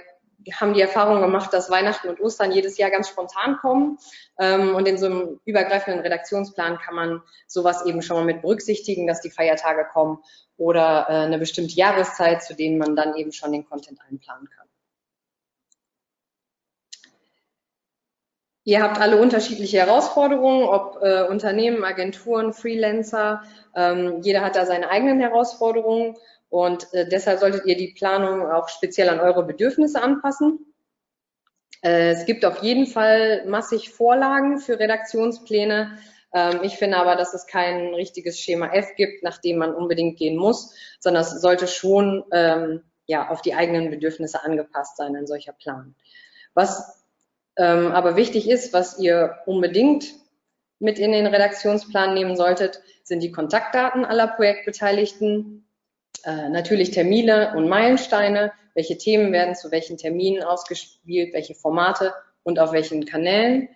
[0.53, 3.97] haben die Erfahrung gemacht, dass Weihnachten und Ostern jedes Jahr ganz spontan kommen.
[4.39, 9.07] Ähm, und in so einem übergreifenden Redaktionsplan kann man sowas eben schon mal mit berücksichtigen,
[9.07, 10.19] dass die Feiertage kommen
[10.57, 14.65] oder äh, eine bestimmte Jahreszeit, zu denen man dann eben schon den Content einplanen kann.
[18.67, 23.43] Ihr habt alle unterschiedliche Herausforderungen, ob äh, Unternehmen, Agenturen, Freelancer.
[23.75, 26.15] Ähm, jeder hat da seine eigenen Herausforderungen
[26.55, 30.73] und äh, deshalb solltet ihr die Planung auch speziell an eure Bedürfnisse anpassen.
[31.81, 35.97] Äh, es gibt auf jeden Fall massig Vorlagen für Redaktionspläne.
[36.33, 40.17] Ähm, ich finde aber, dass es kein richtiges Schema F gibt, nach dem man unbedingt
[40.17, 45.27] gehen muss, sondern es sollte schon ähm, ja, auf die eigenen Bedürfnisse angepasst sein, ein
[45.27, 45.93] solcher Plan.
[46.53, 47.03] Was
[47.57, 50.05] ähm, aber wichtig ist, was ihr unbedingt
[50.79, 55.64] mit in den Redaktionsplan nehmen solltet, sind die Kontaktdaten aller Projektbeteiligten,
[56.23, 62.59] äh, natürlich Termine und Meilensteine, welche Themen werden zu welchen Terminen ausgespielt, welche Formate und
[62.59, 63.69] auf welchen Kanälen.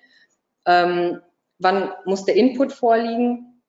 [0.65, 1.21] Ähm,
[1.57, 3.61] wann muss der Input vorliegen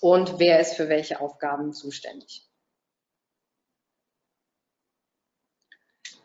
[0.00, 2.42] und wer ist für welche Aufgaben zuständig.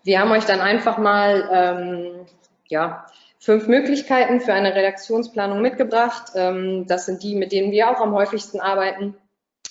[0.04, 2.26] Wir haben euch dann einfach mal ähm,
[2.68, 3.06] ja,
[3.40, 6.32] fünf Möglichkeiten für eine Redaktionsplanung mitgebracht.
[6.36, 9.16] Ähm, das sind die, mit denen wir auch am häufigsten arbeiten.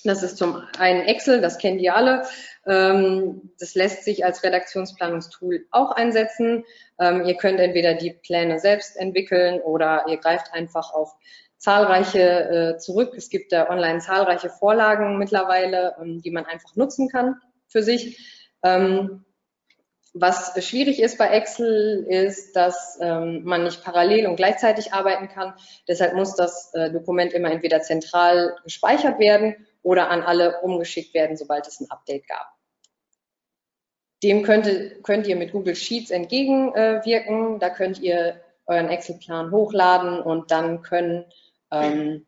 [0.05, 2.23] Das ist zum einen Excel, das kennt ihr alle.
[2.67, 6.65] Ähm, das lässt sich als Redaktionsplanungstool auch einsetzen.
[6.99, 11.15] Ähm, ihr könnt entweder die Pläne selbst entwickeln oder ihr greift einfach auf
[11.59, 13.13] zahlreiche äh, zurück.
[13.17, 17.37] Es gibt da online zahlreiche Vorlagen mittlerweile, die man einfach nutzen kann
[17.69, 18.19] für sich.
[20.13, 25.55] Was schwierig ist bei Excel, ist, dass ähm, man nicht parallel und gleichzeitig arbeiten kann.
[25.87, 31.37] Deshalb muss das äh, Dokument immer entweder zentral gespeichert werden oder an alle umgeschickt werden,
[31.37, 32.47] sobald es ein Update gab.
[34.23, 37.57] Dem könnte, könnt ihr mit Google Sheets entgegenwirken.
[37.57, 41.25] Äh, da könnt ihr euren Excel-Plan hochladen und dann können,
[41.71, 42.27] ähm,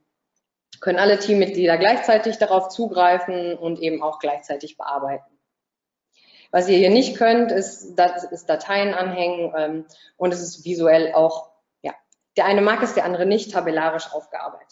[0.81, 5.33] können alle Teammitglieder gleichzeitig darauf zugreifen und eben auch gleichzeitig bearbeiten.
[6.51, 9.87] Was ihr hier nicht könnt, ist, das ist Dateien anhängen ähm,
[10.17, 11.51] und es ist visuell auch,
[11.83, 11.93] ja,
[12.37, 14.72] der eine mag es, der andere nicht, tabellarisch aufgearbeitet.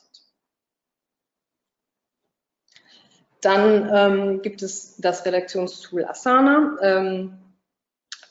[3.40, 6.76] Dann ähm, gibt es das Redaktionstool Asana.
[6.82, 7.38] Ähm,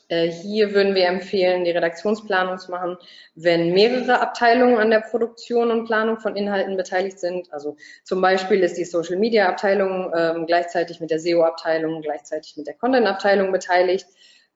[0.09, 2.97] äh, hier würden wir empfehlen, die Redaktionsplanung zu machen,
[3.35, 7.53] wenn mehrere Abteilungen an der Produktion und Planung von Inhalten beteiligt sind.
[7.53, 12.57] Also zum Beispiel ist die Social Media Abteilung ähm, gleichzeitig mit der SEO Abteilung, gleichzeitig
[12.57, 14.07] mit der Content Abteilung beteiligt.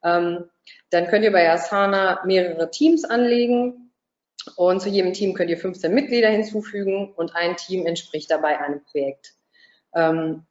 [0.03, 0.49] Ähm,
[0.89, 3.91] dann könnt ihr bei Asana mehrere Teams anlegen
[4.55, 8.83] und zu jedem Team könnt ihr 15 Mitglieder hinzufügen und ein Team entspricht dabei einem
[8.83, 9.35] Projekt.
[9.95, 10.45] Ähm,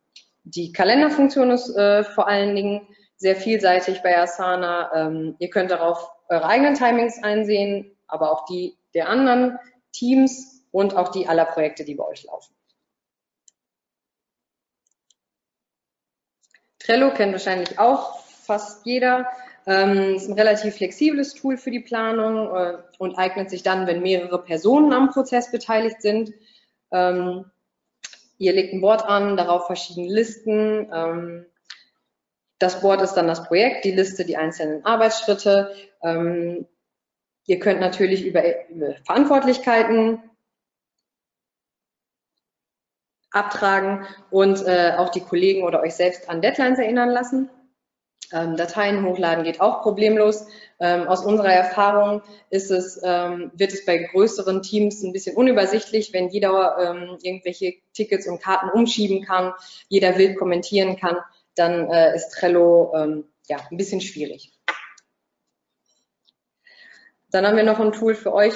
[0.45, 4.91] die Kalenderfunktion ist äh, vor allen Dingen sehr vielseitig bei Asana.
[4.95, 9.59] Ähm, ihr könnt darauf eure eigenen Timings einsehen, aber auch die der anderen
[9.93, 12.55] Teams und auch die aller Projekte, die bei euch laufen.
[16.79, 19.29] Trello kennt wahrscheinlich auch fast jeder.
[19.67, 24.03] Ähm, ist ein relativ flexibles Tool für die Planung äh, und eignet sich dann, wenn
[24.03, 26.33] mehrere Personen am Prozess beteiligt sind.
[26.91, 27.45] Ähm,
[28.39, 30.91] ihr legt ein Board an, darauf verschiedene Listen.
[30.93, 31.47] Ähm,
[32.59, 35.75] das Board ist dann das Projekt, die Liste, die einzelnen Arbeitsschritte.
[36.03, 36.67] Ähm,
[37.47, 40.23] ihr könnt natürlich über, über Verantwortlichkeiten
[43.33, 47.51] abtragen und äh, auch die Kollegen oder euch selbst an Deadlines erinnern lassen.
[48.33, 50.47] Ähm, Dateien hochladen geht auch problemlos.
[50.81, 56.13] Ähm, aus unserer Erfahrung ist es, ähm, wird es bei größeren Teams ein bisschen unübersichtlich,
[56.13, 59.53] wenn jeder ähm, irgendwelche Tickets und Karten umschieben kann,
[59.89, 61.19] jeder wild kommentieren kann,
[61.55, 64.53] dann äh, ist Trello ähm, ja, ein bisschen schwierig.
[67.31, 68.55] Dann haben wir noch ein Tool für euch,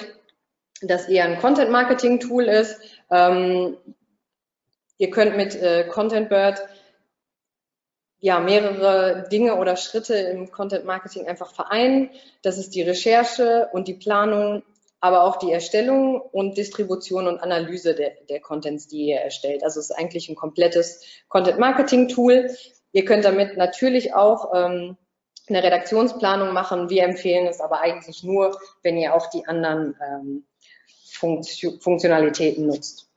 [0.83, 2.79] das eher ein Content-Marketing-Tool ist.
[3.11, 3.77] Ähm,
[4.99, 6.61] ihr könnt mit äh, ContentBird
[8.21, 12.11] ja, mehrere Dinge oder Schritte im Content Marketing einfach vereinen.
[12.43, 14.63] Das ist die Recherche und die Planung,
[15.01, 19.63] aber auch die Erstellung und Distribution und Analyse der, der Contents, die ihr erstellt.
[19.63, 22.51] Also es ist eigentlich ein komplettes Content Marketing Tool.
[22.93, 24.97] Ihr könnt damit natürlich auch ähm,
[25.49, 26.89] eine Redaktionsplanung machen.
[26.89, 30.45] Wir empfehlen es aber eigentlich nur, wenn ihr auch die anderen ähm,
[31.13, 33.09] Funktionalitäten nutzt.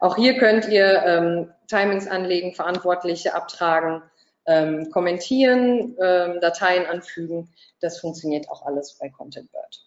[0.00, 4.02] Auch hier könnt ihr ähm, Timings anlegen, Verantwortliche abtragen,
[4.46, 7.52] ähm, kommentieren, ähm, Dateien anfügen.
[7.80, 9.86] Das funktioniert auch alles bei ContentBird.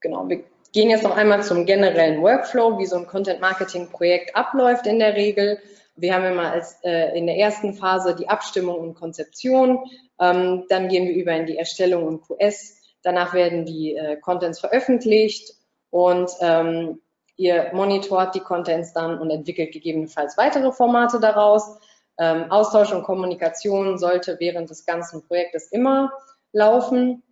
[0.00, 4.98] Genau, wir gehen jetzt noch einmal zum generellen Workflow, wie so ein Content-Marketing-Projekt abläuft in
[4.98, 5.58] der Regel.
[5.96, 9.90] Wir haben immer als, äh, in der ersten Phase die Abstimmung und Konzeption.
[10.20, 12.76] Ähm, dann gehen wir über in die Erstellung und QS.
[13.02, 15.55] Danach werden die äh, Contents veröffentlicht
[15.90, 17.00] und ähm,
[17.36, 21.78] ihr monitort die Contents dann und entwickelt gegebenenfalls weitere Formate daraus.
[22.18, 26.12] Ähm, Austausch und Kommunikation sollte während des ganzen Projektes immer
[26.52, 27.22] laufen.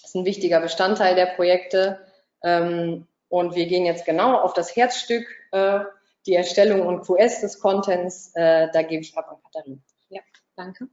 [0.00, 2.00] Das ist ein wichtiger Bestandteil der Projekte.
[2.42, 5.80] Ähm, und wir gehen jetzt genau auf das Herzstück, äh,
[6.26, 8.32] die Erstellung und QS des Contents.
[8.34, 9.80] Äh, da gebe ich ab an Katharina.
[10.08, 10.20] Ja,
[10.56, 10.88] danke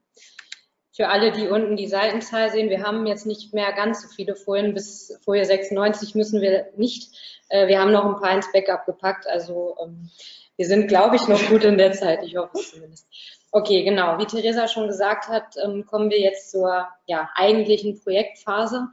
[0.98, 4.36] für alle, die unten die Seitenzahl sehen, wir haben jetzt nicht mehr ganz so viele
[4.36, 4.74] Folien.
[4.74, 7.16] Bis Folie 96 müssen wir nicht.
[7.50, 9.28] Äh, wir haben noch ein paar ins Backup gepackt.
[9.28, 10.10] Also ähm,
[10.56, 12.24] wir sind, glaube ich, noch gut in der Zeit.
[12.24, 13.08] Ich hoffe es zumindest.
[13.52, 14.18] Okay, genau.
[14.18, 18.88] Wie Theresa schon gesagt hat, ähm, kommen wir jetzt zur ja, eigentlichen Projektphase.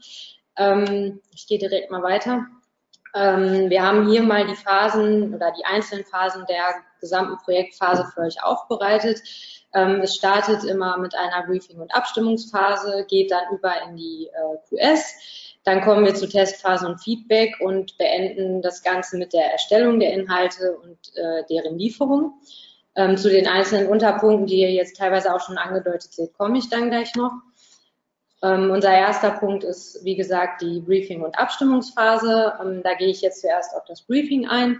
[0.58, 2.46] Ähm, ich gehe direkt mal weiter.
[3.14, 8.42] Wir haben hier mal die Phasen oder die einzelnen Phasen der gesamten Projektphase für euch
[8.42, 9.20] aufbereitet.
[9.74, 14.58] Ähm, es startet immer mit einer Briefing- und Abstimmungsphase, geht dann über in die äh,
[14.68, 15.14] QS.
[15.64, 20.12] Dann kommen wir zu Testphase und Feedback und beenden das Ganze mit der Erstellung der
[20.12, 22.34] Inhalte und äh, deren Lieferung.
[22.96, 26.68] Ähm, zu den einzelnen Unterpunkten, die ihr jetzt teilweise auch schon angedeutet seht, komme ich
[26.68, 27.32] dann gleich noch.
[28.44, 32.52] Ähm, unser erster Punkt ist, wie gesagt, die Briefing- und Abstimmungsphase.
[32.60, 34.78] Ähm, da gehe ich jetzt zuerst auf das Briefing ein.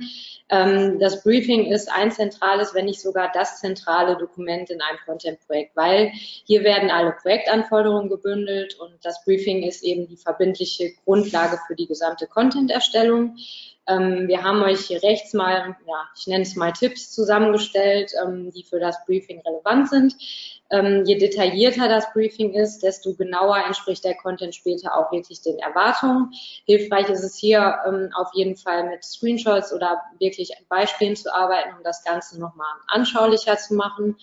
[0.51, 5.75] Ähm, das Briefing ist ein zentrales, wenn nicht sogar das zentrale Dokument in einem Content-Projekt,
[5.77, 6.13] weil
[6.45, 11.87] hier werden alle Projektanforderungen gebündelt und das Briefing ist eben die verbindliche Grundlage für die
[11.87, 13.39] gesamte Content-Erstellung.
[13.87, 18.51] Ähm, wir haben euch hier rechts mal, ja, ich nenne es mal Tipps zusammengestellt, ähm,
[18.51, 20.15] die für das Briefing relevant sind.
[20.75, 25.59] Ähm, je detaillierter das Briefing ist, desto genauer entspricht der Content später auch wirklich den
[25.61, 26.33] Erwartungen.
[26.67, 31.77] Hilfreich ist es hier ähm, auf jeden Fall mit Screenshots oder wirklich Beispielen zu arbeiten,
[31.77, 34.17] um das Ganze nochmal anschaulicher zu machen.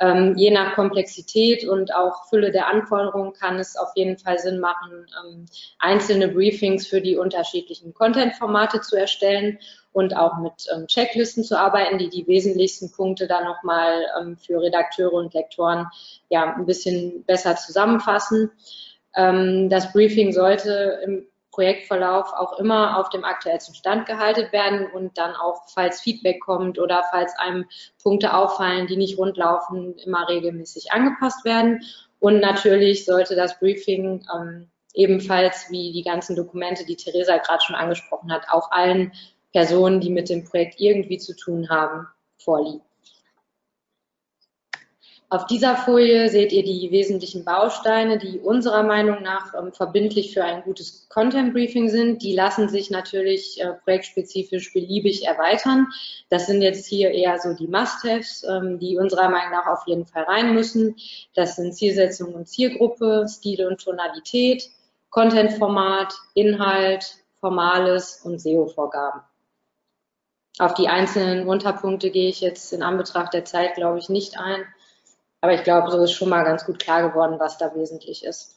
[0.00, 4.58] Ähm, je nach Komplexität und auch Fülle der Anforderungen kann es auf jeden Fall Sinn
[4.58, 5.46] machen, ähm,
[5.78, 9.58] einzelne Briefings für die unterschiedlichen Content-Formate zu erstellen
[9.92, 14.60] und auch mit ähm, Checklisten zu arbeiten, die die wesentlichsten Punkte dann nochmal ähm, für
[14.60, 15.86] Redakteure und Lektoren
[16.30, 18.50] ja ein bisschen besser zusammenfassen.
[19.14, 25.16] Ähm, das Briefing sollte im Projektverlauf auch immer auf dem aktuellsten Stand gehalten werden und
[25.18, 27.66] dann auch, falls Feedback kommt oder falls einem
[28.02, 31.82] Punkte auffallen, die nicht rundlaufen, immer regelmäßig angepasst werden.
[32.20, 37.76] Und natürlich sollte das Briefing ähm, ebenfalls wie die ganzen Dokumente, die Theresa gerade schon
[37.76, 39.12] angesprochen hat, auch allen
[39.52, 42.06] Personen, die mit dem Projekt irgendwie zu tun haben,
[42.38, 42.82] vorliegen.
[45.32, 50.44] Auf dieser Folie seht ihr die wesentlichen Bausteine, die unserer Meinung nach ähm, verbindlich für
[50.44, 52.22] ein gutes Content Briefing sind.
[52.22, 55.86] Die lassen sich natürlich äh, projektspezifisch beliebig erweitern.
[56.28, 60.04] Das sind jetzt hier eher so die Must-Haves, ähm, die unserer Meinung nach auf jeden
[60.04, 60.96] Fall rein müssen.
[61.34, 64.68] Das sind Zielsetzung und Zielgruppe, Stil und Tonalität,
[65.08, 67.06] Content-Format, Inhalt,
[67.40, 69.22] Formales und SEO-Vorgaben.
[70.58, 74.66] Auf die einzelnen Unterpunkte gehe ich jetzt in Anbetracht der Zeit, glaube ich, nicht ein.
[75.42, 78.56] Aber ich glaube, so ist schon mal ganz gut klar geworden, was da wesentlich ist.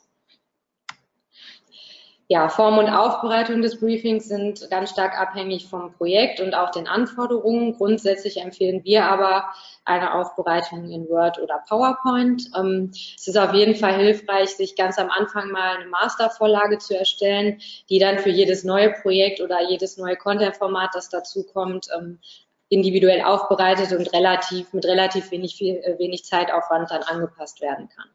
[2.28, 6.88] Ja, Form und Aufbereitung des Briefings sind ganz stark abhängig vom Projekt und auch den
[6.88, 7.74] Anforderungen.
[7.74, 9.46] Grundsätzlich empfehlen wir aber
[9.84, 12.50] eine Aufbereitung in Word oder PowerPoint.
[12.58, 16.98] Ähm, es ist auf jeden Fall hilfreich, sich ganz am Anfang mal eine Mastervorlage zu
[16.98, 17.60] erstellen,
[17.90, 22.20] die dann für jedes neue Projekt oder jedes neue Content-Format, das dazukommt, ähm,
[22.76, 28.10] individuell aufbereitet und relativ mit relativ wenig, viel, äh, wenig Zeitaufwand dann angepasst werden kann.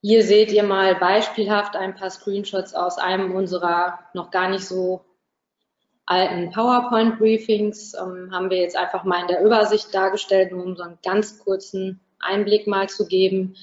[0.00, 5.04] Hier seht ihr mal beispielhaft ein paar Screenshots aus einem unserer noch gar nicht so
[6.06, 7.94] alten PowerPoint-Briefings.
[7.94, 12.00] Ähm, haben wir jetzt einfach mal in der Übersicht dargestellt, um so einen ganz kurzen
[12.18, 13.56] Einblick mal zu geben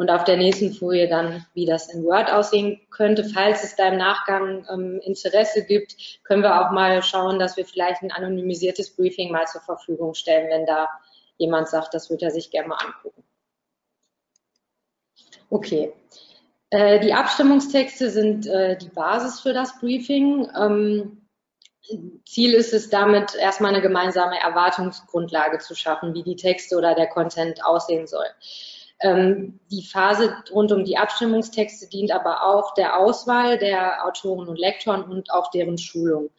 [0.00, 3.22] und auf der nächsten Folie dann, wie das in Word aussehen könnte.
[3.22, 5.94] Falls es da im Nachgang ähm, Interesse gibt,
[6.24, 10.48] können wir auch mal schauen, dass wir vielleicht ein anonymisiertes Briefing mal zur Verfügung stellen,
[10.48, 10.88] wenn da
[11.36, 13.22] jemand sagt, das würde er sich gerne mal angucken.
[15.50, 15.92] Okay.
[16.70, 20.48] Äh, die Abstimmungstexte sind äh, die Basis für das Briefing.
[20.58, 21.26] Ähm,
[22.24, 27.08] Ziel ist es damit, erstmal eine gemeinsame Erwartungsgrundlage zu schaffen, wie die Texte oder der
[27.08, 28.24] Content aussehen soll.
[29.02, 34.58] Ähm, die Phase rund um die Abstimmungstexte dient aber auch der Auswahl der Autoren und
[34.58, 36.30] Lektoren und auch deren Schulung.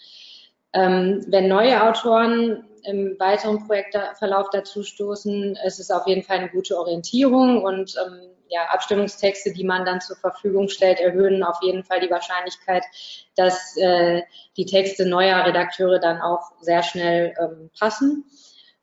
[0.73, 6.49] Ähm, wenn neue Autoren im weiteren Projektverlauf dazu stoßen, ist es auf jeden Fall eine
[6.49, 11.83] gute Orientierung und ähm, ja, Abstimmungstexte, die man dann zur Verfügung stellt, erhöhen auf jeden
[11.83, 12.83] Fall die Wahrscheinlichkeit,
[13.35, 14.23] dass äh,
[14.57, 18.25] die Texte neuer Redakteure dann auch sehr schnell ähm, passen.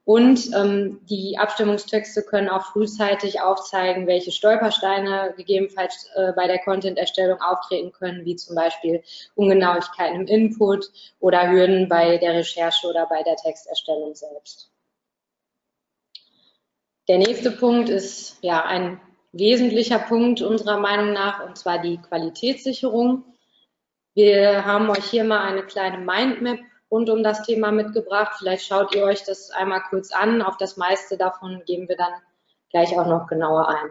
[0.09, 7.42] Und ähm, die Abstimmungstexte können auch frühzeitig aufzeigen, welche Stolpersteine gegebenenfalls äh, bei der Content-Erstellung
[7.42, 9.02] auftreten können, wie zum Beispiel
[9.34, 10.90] Ungenauigkeiten im Input
[11.20, 14.72] oder Hürden bei der Recherche oder bei der Texterstellung selbst.
[17.06, 18.98] Der nächste Punkt ist ja ein
[19.32, 23.24] wesentlicher Punkt unserer Meinung nach, und zwar die Qualitätssicherung.
[24.14, 26.61] Wir haben euch hier mal eine kleine Mindmap
[26.91, 28.36] rund um das Thema mitgebracht.
[28.39, 30.43] Vielleicht schaut ihr euch das einmal kurz an.
[30.43, 32.12] Auf das meiste davon gehen wir dann
[32.70, 33.91] gleich auch noch genauer ein.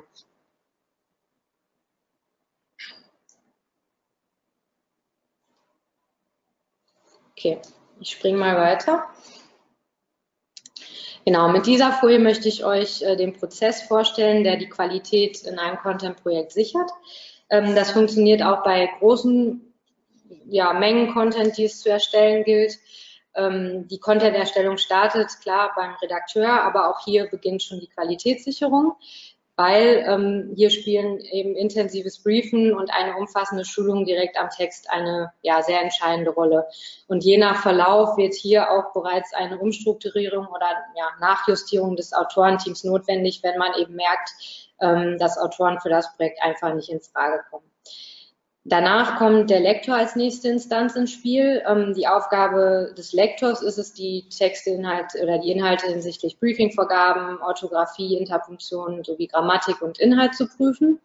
[7.32, 7.62] Okay,
[8.00, 9.08] ich springe mal weiter.
[11.24, 15.60] Genau, mit dieser Folie möchte ich euch äh, den Prozess vorstellen, der die Qualität in
[15.60, 16.89] einem Content-Projekt sichert.
[17.50, 19.66] Ähm, das funktioniert auch bei großen
[20.45, 22.78] ja, Mengen Content, die es zu erstellen gilt.
[23.36, 28.95] Ähm, die Content-Erstellung startet klar beim Redakteur, aber auch hier beginnt schon die Qualitätssicherung,
[29.55, 35.34] weil ähm, hier spielen eben intensives Briefen und eine umfassende Schulung direkt am Text eine
[35.41, 36.67] ja, sehr entscheidende Rolle.
[37.07, 42.84] Und je nach Verlauf wird hier auch bereits eine Umstrukturierung oder ja, Nachjustierung des Autorenteams
[42.84, 44.32] notwendig, wenn man eben merkt,
[44.82, 47.65] ähm, dass Autoren für das Projekt einfach nicht in Frage kommen.
[48.70, 51.63] Danach kommt der Lektor als nächste Instanz ins Spiel.
[51.65, 58.18] Ähm, die Aufgabe des Lektors ist es, die Texteinhalte oder die Inhalte hinsichtlich Briefingvorgaben, Orthographie,
[58.18, 60.99] Interpunktion sowie Grammatik und Inhalt zu prüfen.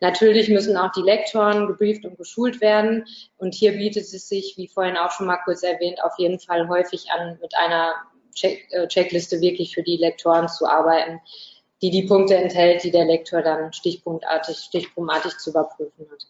[0.00, 3.04] Natürlich müssen auch die Lektoren gebrieft und geschult werden.
[3.38, 6.68] Und hier bietet es sich, wie vorhin auch schon mal kurz erwähnt, auf jeden Fall
[6.68, 7.92] häufig an, mit einer
[8.36, 11.20] Check äh, Checkliste wirklich für die Lektoren zu arbeiten,
[11.82, 16.24] die die Punkte enthält, die der Lektor dann stichpunktartig, stichpunktartig zu überprüfen hat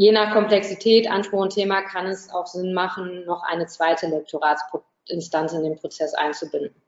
[0.00, 5.52] je nach Komplexität, Anspruch und Thema kann es auch Sinn machen, noch eine zweite Lektoratsinstanz
[5.52, 6.80] in den Prozess einzubinden.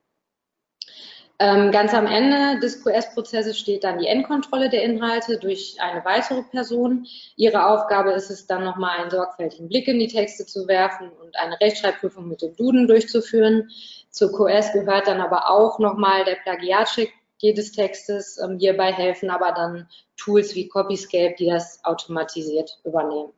[1.39, 6.43] Ähm, ganz am Ende des QS-Prozesses steht dann die Endkontrolle der Inhalte durch eine weitere
[6.43, 7.07] Person.
[7.37, 11.37] Ihre Aufgabe ist es dann nochmal einen sorgfältigen Blick in die Texte zu werfen und
[11.37, 13.69] eine Rechtschreibprüfung mit dem Duden durchzuführen.
[14.09, 18.39] Zur QS gehört dann aber auch nochmal der Plagiatcheck jedes Textes.
[18.39, 23.33] Ähm, hierbei helfen aber dann Tools wie Copyscape, die das automatisiert übernehmen.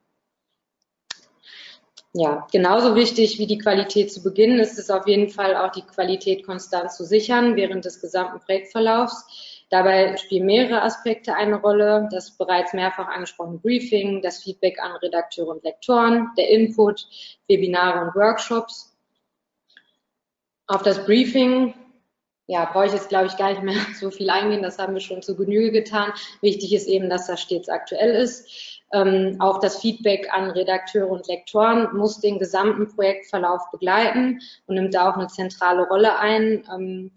[2.17, 5.83] Ja, genauso wichtig wie die Qualität zu beginnen ist es auf jeden Fall auch die
[5.83, 9.65] Qualität konstant zu sichern während des gesamten Projektverlaufs.
[9.69, 12.09] Dabei spielen mehrere Aspekte eine Rolle.
[12.13, 17.09] Das bereits mehrfach angesprochene Briefing, das Feedback an Redakteure und Lektoren, der Input,
[17.49, 18.97] Webinare und Workshops.
[20.69, 21.75] Auf das Briefing
[22.47, 24.63] ja, brauche ich jetzt, glaube ich, gar nicht mehr so viel eingehen.
[24.63, 26.13] Das haben wir schon zu Genüge getan.
[26.41, 28.83] Wichtig ist eben, dass das stets aktuell ist.
[28.93, 34.95] Ähm, auch das Feedback an Redakteure und Lektoren muss den gesamten Projektverlauf begleiten und nimmt
[34.95, 36.65] da auch eine zentrale Rolle ein.
[36.73, 37.11] Ähm,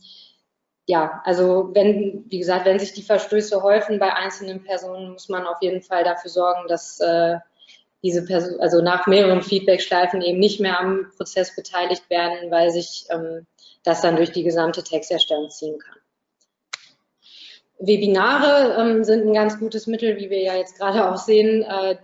[0.88, 5.46] ja, also wenn, wie gesagt, wenn sich die Verstöße häufen bei einzelnen Personen, muss man
[5.46, 7.38] auf jeden Fall dafür sorgen, dass äh,
[8.02, 13.06] diese Person, also nach mehreren Feedbackschleifen eben nicht mehr am Prozess beteiligt werden, weil sich
[13.10, 13.46] ähm,
[13.88, 15.98] das dann durch die gesamte Texterstellung ziehen kann.
[17.80, 21.96] Webinare ähm, sind ein ganz gutes Mittel, wie wir ja jetzt gerade auch sehen, äh,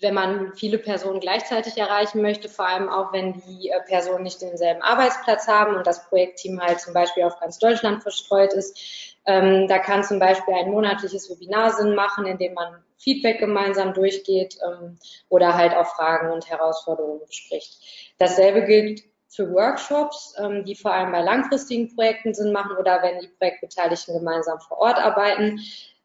[0.00, 4.40] wenn man viele Personen gleichzeitig erreichen möchte, vor allem auch wenn die äh, Personen nicht
[4.40, 8.78] denselben Arbeitsplatz haben und das Projektteam halt zum Beispiel auf ganz Deutschland verstreut ist.
[9.26, 13.92] Ähm, da kann zum Beispiel ein monatliches Webinar Sinn machen, in dem man Feedback gemeinsam
[13.92, 18.14] durchgeht ähm, oder halt auch Fragen und Herausforderungen bespricht.
[18.18, 23.20] Dasselbe gilt für Workshops, ähm, die vor allem bei langfristigen Projekten Sinn machen oder wenn
[23.20, 25.60] die Projektbeteiligten gemeinsam vor Ort arbeiten.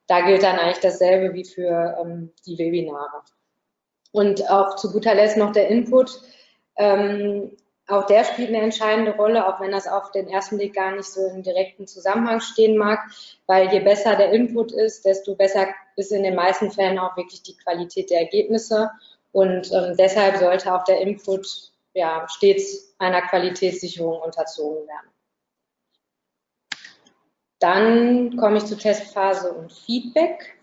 [0.08, 3.24] Da gilt dann eigentlich dasselbe wie für ähm, die Webinare.
[4.12, 6.22] Und auch zu guter Letzt noch der Input.
[6.78, 7.58] Ähm,
[7.88, 11.06] auch der spielt eine entscheidende Rolle, auch wenn das auf den ersten Blick gar nicht
[11.06, 13.00] so im direkten Zusammenhang stehen mag,
[13.46, 17.44] weil je besser der Input ist, desto besser ist in den meisten Fällen auch wirklich
[17.44, 18.92] die Qualität der Ergebnisse.
[19.32, 25.10] Und ähm, deshalb sollte auch der Input ja, stets einer Qualitätssicherung unterzogen werden.
[27.60, 30.56] Dann komme ich zur Testphase und Feedback.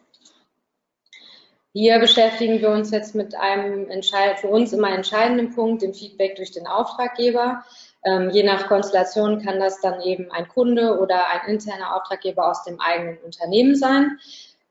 [1.74, 3.88] Hier beschäftigen wir uns jetzt mit einem
[4.36, 7.64] für uns immer entscheidenden Punkt, dem Feedback durch den Auftraggeber.
[8.04, 12.62] Ähm, je nach Konstellation kann das dann eben ein Kunde oder ein interner Auftraggeber aus
[12.64, 14.18] dem eigenen Unternehmen sein.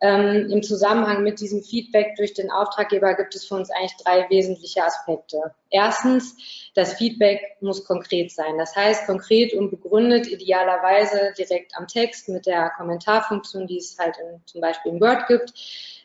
[0.03, 4.27] Ähm, Im Zusammenhang mit diesem Feedback durch den Auftraggeber gibt es für uns eigentlich drei
[4.31, 5.53] wesentliche Aspekte.
[5.69, 6.35] Erstens,
[6.73, 8.57] das Feedback muss konkret sein.
[8.57, 14.15] Das heißt, konkret und begründet, idealerweise direkt am Text mit der Kommentarfunktion, die es halt
[14.17, 15.53] in, zum Beispiel im Word gibt.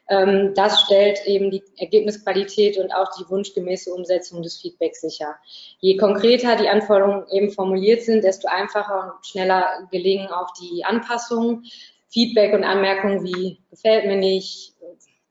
[0.09, 5.37] Ähm, das stellt eben die Ergebnisqualität und auch die wunschgemäße Umsetzung des Feedbacks sicher.
[5.81, 11.65] Je konkreter die Anforderungen eben formuliert sind, desto einfacher und schneller gelingen auch die Anpassungen.
[12.09, 14.75] Feedback und Anmerkungen wie gefällt mir nicht,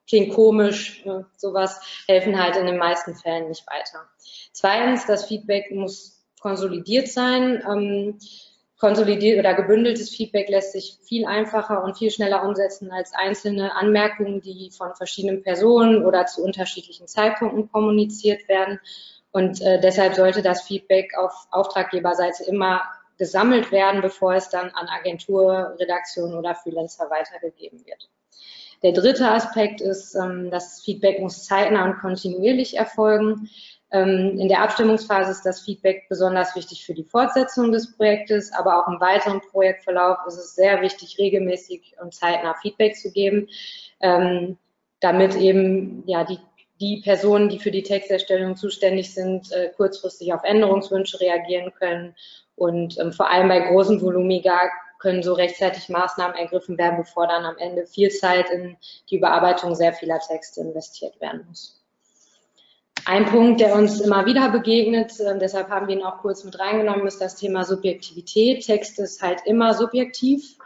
[0.08, 4.08] klingt komisch, äh, sowas helfen halt in den meisten Fällen nicht weiter.
[4.52, 7.64] Zweitens, das Feedback muss konsolidiert sein.
[7.68, 8.20] Ähm,
[8.78, 14.42] konsolidiert oder gebündeltes Feedback lässt sich viel einfacher und viel schneller umsetzen als einzelne Anmerkungen,
[14.42, 18.80] die von verschiedenen Personen oder zu unterschiedlichen Zeitpunkten kommuniziert werden.
[19.32, 22.84] Und äh, deshalb sollte das Feedback auf Auftraggeberseite immer
[23.18, 28.10] gesammelt werden, bevor es dann an Agentur, Redaktion oder Freelancer weitergegeben wird.
[28.84, 33.50] Der dritte Aspekt ist, ähm, das Feedback muss zeitnah und kontinuierlich erfolgen.
[33.92, 38.78] Ähm, in der Abstimmungsphase ist das Feedback besonders wichtig für die Fortsetzung des Projektes, aber
[38.78, 43.48] auch im weiteren Projektverlauf ist es sehr wichtig, regelmäßig und zeitnah Feedback zu geben,
[44.02, 44.58] ähm,
[45.00, 46.40] damit eben ja die
[46.80, 52.16] die Personen, die für die Texterstellung zuständig sind, äh, kurzfristig auf Änderungswünsche reagieren können
[52.56, 54.60] und ähm, vor allem bei großen Volumiga
[55.00, 58.78] können so rechtzeitig Maßnahmen ergriffen werden, bevor dann am Ende viel Zeit in
[59.10, 61.82] die Überarbeitung sehr vieler Texte investiert werden muss.
[63.06, 66.60] Ein Punkt, der uns immer wieder begegnet, äh, deshalb haben wir ihn auch kurz mit
[66.60, 68.66] reingenommen, ist das Thema Subjektivität.
[68.66, 70.58] Text ist halt immer subjektiv.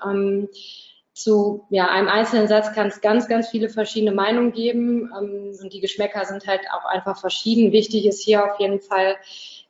[1.20, 5.74] Zu ja, einem einzelnen Satz kann es ganz, ganz viele verschiedene Meinungen geben ähm, und
[5.74, 7.74] die Geschmäcker sind halt auch einfach verschieden.
[7.74, 9.18] Wichtig ist hier auf jeden Fall,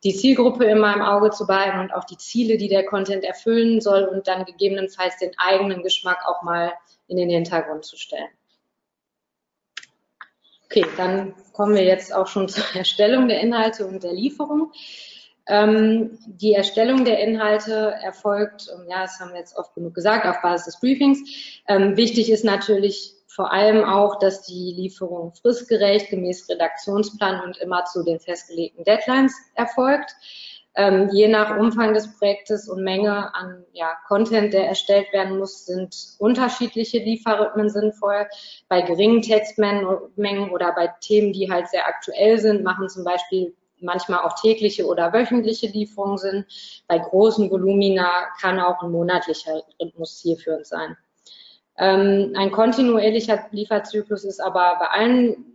[0.04, 3.80] die Zielgruppe immer im Auge zu behalten und auch die Ziele, die der Content erfüllen
[3.80, 6.72] soll und dann gegebenenfalls den eigenen Geschmack auch mal
[7.08, 8.28] in den Hintergrund zu stellen.
[10.66, 14.70] Okay, dann kommen wir jetzt auch schon zur Erstellung der Inhalte und der Lieferung.
[15.46, 20.40] Ähm, die Erstellung der Inhalte erfolgt, ja, das haben wir jetzt oft genug gesagt, auf
[20.42, 21.18] Basis des Briefings.
[21.66, 27.84] Ähm, wichtig ist natürlich vor allem auch, dass die Lieferung fristgerecht gemäß Redaktionsplan und immer
[27.84, 30.14] zu den festgelegten Deadlines erfolgt.
[30.76, 35.66] Ähm, je nach Umfang des Projektes und Menge an ja, Content, der erstellt werden muss,
[35.66, 38.26] sind unterschiedliche Lieferrhythmen sinnvoll.
[38.68, 44.20] Bei geringen Textmengen oder bei Themen, die halt sehr aktuell sind, machen zum Beispiel manchmal
[44.20, 46.44] auch tägliche oder wöchentliche Lieferungen Sinn.
[46.86, 50.96] Bei großen Volumina kann auch ein monatlicher Rhythmus zielführend sein.
[51.78, 55.46] Ähm, ein kontinuierlicher Lieferzyklus ist aber bei allen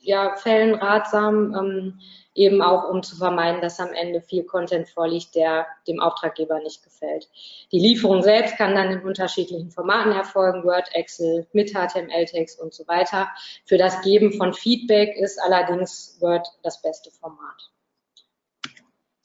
[0.00, 2.00] ja, Fällen ratsam, ähm,
[2.40, 6.82] eben auch um zu vermeiden, dass am Ende viel Content vorliegt, der dem Auftraggeber nicht
[6.82, 7.28] gefällt.
[7.70, 12.88] Die Lieferung selbst kann dann in unterschiedlichen Formaten erfolgen, Word, Excel, mit HTML-Text und so
[12.88, 13.28] weiter.
[13.66, 17.70] Für das Geben von Feedback ist allerdings Word das beste Format.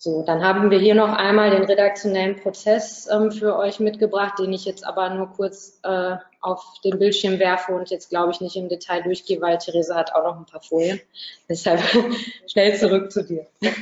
[0.05, 4.53] So, dann haben wir hier noch einmal den redaktionellen Prozess ähm, für euch mitgebracht, den
[4.53, 8.55] ich jetzt aber nur kurz äh, auf den Bildschirm werfe und jetzt glaube ich nicht
[8.55, 11.01] im Detail durchgehe, weil Theresa hat auch noch ein paar Folien.
[11.49, 11.81] Deshalb
[12.47, 13.47] schnell zurück zu dir.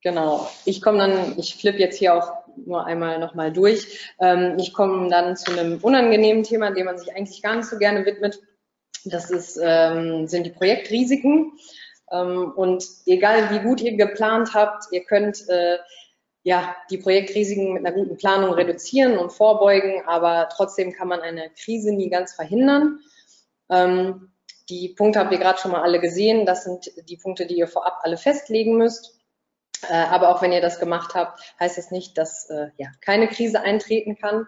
[0.00, 0.48] Genau.
[0.64, 4.14] Ich komme dann, ich flippe jetzt hier auch nur einmal nochmal durch.
[4.20, 7.78] Ähm, ich komme dann zu einem unangenehmen Thema, dem man sich eigentlich gar nicht so
[7.78, 8.40] gerne widmet.
[9.04, 11.52] Das ist, ähm, sind die Projektrisiken.
[12.10, 15.78] Ähm, und egal wie gut ihr geplant habt, ihr könnt äh,
[16.42, 21.50] ja die Projektrisiken mit einer guten Planung reduzieren und vorbeugen, aber trotzdem kann man eine
[21.50, 23.00] Krise nie ganz verhindern.
[23.70, 24.32] Ähm,
[24.68, 26.44] die Punkte habt ihr gerade schon mal alle gesehen.
[26.44, 29.18] Das sind die Punkte, die ihr vorab alle festlegen müsst.
[29.88, 33.28] Äh, aber auch wenn ihr das gemacht habt, heißt das nicht, dass äh, ja, keine
[33.28, 34.46] Krise eintreten kann.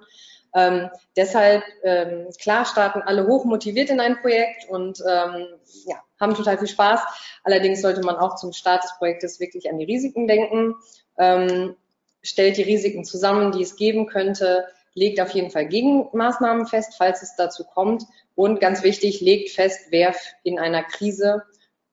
[0.54, 5.46] Ähm, deshalb, ähm, klar, starten alle hoch motiviert in ein Projekt und ähm,
[5.86, 7.00] ja, haben total viel Spaß.
[7.44, 10.74] Allerdings sollte man auch zum Start des Projektes wirklich an die Risiken denken.
[11.18, 11.76] Ähm,
[12.22, 17.22] stellt die Risiken zusammen, die es geben könnte, legt auf jeden Fall Gegenmaßnahmen fest, falls
[17.22, 18.04] es dazu kommt.
[18.34, 21.44] Und ganz wichtig, legt fest, wer in einer Krise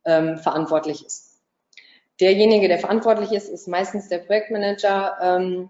[0.05, 1.41] ähm, verantwortlich ist.
[2.19, 5.69] Derjenige, der verantwortlich ist, ist meistens der Projektmanager, ähm,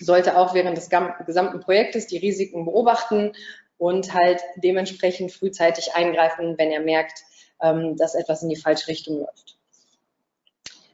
[0.00, 0.90] sollte auch während des
[1.26, 3.32] gesamten Projektes die Risiken beobachten
[3.78, 7.22] und halt dementsprechend frühzeitig eingreifen, wenn er merkt,
[7.60, 9.58] ähm, dass etwas in die falsche Richtung läuft.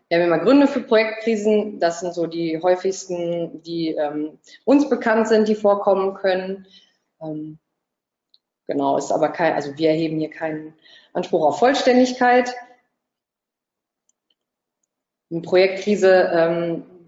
[0.08, 1.78] Wir haben immer Gründe für Projektkrisen.
[1.78, 6.66] Das sind so die häufigsten, die ähm, uns bekannt sind, die vorkommen können.
[7.22, 7.60] Ähm,
[8.66, 10.74] genau, ist aber kein, also wir erheben hier keinen
[11.12, 12.52] Anspruch auf Vollständigkeit.
[15.30, 16.30] Eine Projektkrise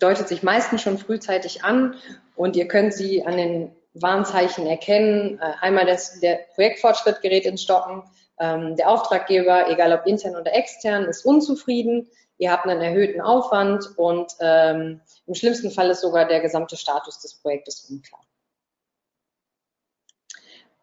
[0.02, 1.94] deutet sich meistens schon frühzeitig an
[2.34, 5.38] und ihr könnt sie an den Warnzeichen erkennen.
[5.38, 8.02] Äh, einmal das, der Projektfortschritt gerät ins Stocken,
[8.40, 13.86] ähm, der Auftraggeber, egal ob intern oder extern, ist unzufrieden, ihr habt einen erhöhten Aufwand
[13.96, 18.22] und ähm, im schlimmsten Fall ist sogar der gesamte Status des Projektes unklar.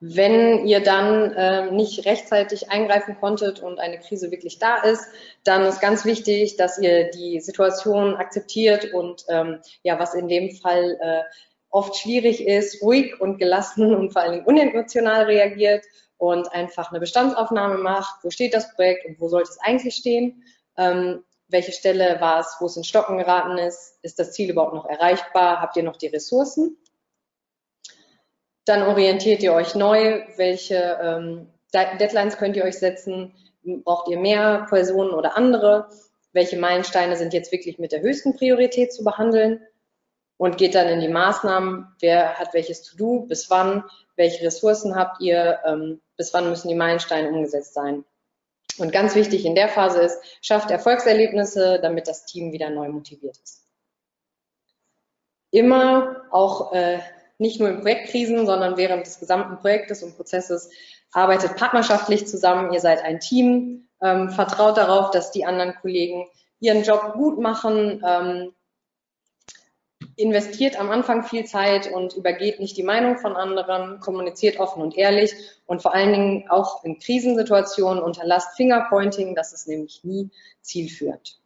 [0.01, 5.05] Wenn ihr dann äh, nicht rechtzeitig eingreifen konntet und eine Krise wirklich da ist,
[5.43, 10.51] dann ist ganz wichtig, dass ihr die Situation akzeptiert und ähm, ja, was in dem
[10.51, 11.23] Fall äh,
[11.69, 15.83] oft schwierig ist, ruhig und gelassen und vor allen Dingen unemotional reagiert
[16.17, 18.23] und einfach eine Bestandsaufnahme macht.
[18.23, 20.43] Wo steht das Projekt und wo sollte es eigentlich stehen?
[20.77, 23.97] Ähm, welche Stelle war es, wo es in Stocken geraten ist?
[24.01, 25.59] Ist das Ziel überhaupt noch erreichbar?
[25.61, 26.77] Habt ihr noch die Ressourcen?
[28.69, 33.33] Dann orientiert ihr euch neu, welche ähm, Deadlines könnt ihr euch setzen,
[33.83, 35.89] braucht ihr mehr Personen oder andere,
[36.33, 39.59] welche Meilensteine sind jetzt wirklich mit der höchsten Priorität zu behandeln?
[40.37, 45.19] Und geht dann in die Maßnahmen, wer hat welches To-Do, bis wann, welche Ressourcen habt
[45.19, 48.05] ihr, ähm, bis wann müssen die Meilensteine umgesetzt sein.
[48.77, 53.39] Und ganz wichtig in der Phase ist, schafft Erfolgserlebnisse, damit das Team wieder neu motiviert
[53.43, 53.63] ist.
[55.49, 56.99] Immer auch äh,
[57.39, 60.69] nicht nur in Projektkrisen, sondern während des gesamten Projektes und Prozesses
[61.11, 62.71] arbeitet partnerschaftlich zusammen.
[62.73, 66.27] Ihr seid ein Team, ähm, vertraut darauf, dass die anderen Kollegen
[66.59, 68.53] ihren Job gut machen, ähm,
[70.17, 74.97] investiert am Anfang viel Zeit und übergeht nicht die Meinung von anderen, kommuniziert offen und
[74.97, 75.33] ehrlich
[75.65, 80.29] und vor allen Dingen auch in Krisensituationen unterlasst Fingerpointing, das ist nämlich nie
[80.61, 81.38] zielführend.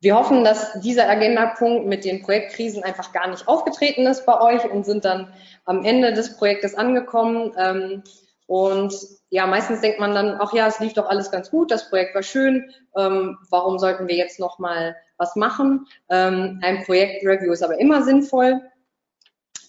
[0.00, 4.64] Wir hoffen, dass dieser Agendapunkt mit den Projektkrisen einfach gar nicht aufgetreten ist bei euch
[4.70, 5.32] und sind dann
[5.64, 7.52] am Ende des Projektes angekommen.
[7.58, 8.04] Ähm,
[8.46, 8.94] und
[9.30, 12.14] ja, meistens denkt man dann, ach ja, es lief doch alles ganz gut, das Projekt
[12.14, 15.86] war schön, ähm, warum sollten wir jetzt nochmal was machen?
[16.08, 18.60] Ähm, ein Projektreview ist aber immer sinnvoll,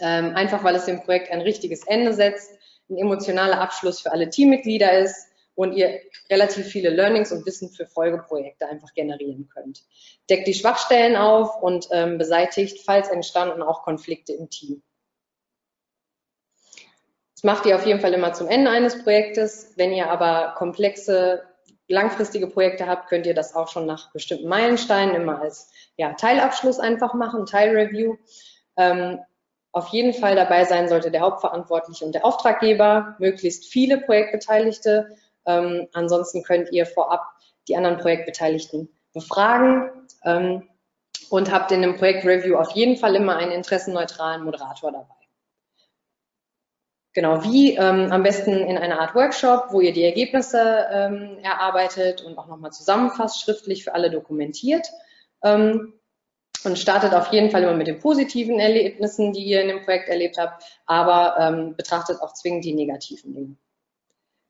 [0.01, 2.51] einfach weil es dem Projekt ein richtiges Ende setzt,
[2.89, 5.28] ein emotionaler Abschluss für alle Teammitglieder ist
[5.59, 5.99] und ihr
[6.29, 9.83] relativ viele Learnings und Wissen für Folgeprojekte einfach generieren könnt.
[10.29, 14.81] Deckt die Schwachstellen auf und ähm, beseitigt, falls entstanden, auch Konflikte im Team.
[17.35, 19.73] Das macht ihr auf jeden Fall immer zum Ende eines Projektes.
[19.75, 21.43] Wenn ihr aber komplexe,
[21.89, 26.79] langfristige Projekte habt, könnt ihr das auch schon nach bestimmten Meilensteinen immer als ja, Teilabschluss
[26.79, 28.15] einfach machen, Teilreview.
[28.77, 29.19] Ähm,
[29.73, 35.17] auf jeden Fall dabei sein sollte der Hauptverantwortliche und der Auftraggeber, möglichst viele Projektbeteiligte
[35.49, 37.25] ähm, ansonsten könnt ihr vorab
[37.67, 39.89] die anderen Projektbeteiligten befragen
[40.23, 40.69] ähm,
[41.29, 45.15] und habt in dem Projektreview auf jeden Fall immer einen interessenneutralen Moderator dabei.
[47.13, 52.21] Genau, wie ähm, am besten in einer Art Workshop, wo ihr die Ergebnisse ähm, erarbeitet
[52.21, 54.87] und auch nochmal zusammenfasst, schriftlich für alle dokumentiert.
[55.43, 55.93] Ähm,
[56.65, 60.09] und startet auf jeden Fall immer mit den positiven Erlebnissen, die ihr in dem Projekt
[60.09, 63.55] erlebt habt, aber ähm, betrachtet auch zwingend die negativen Dinge.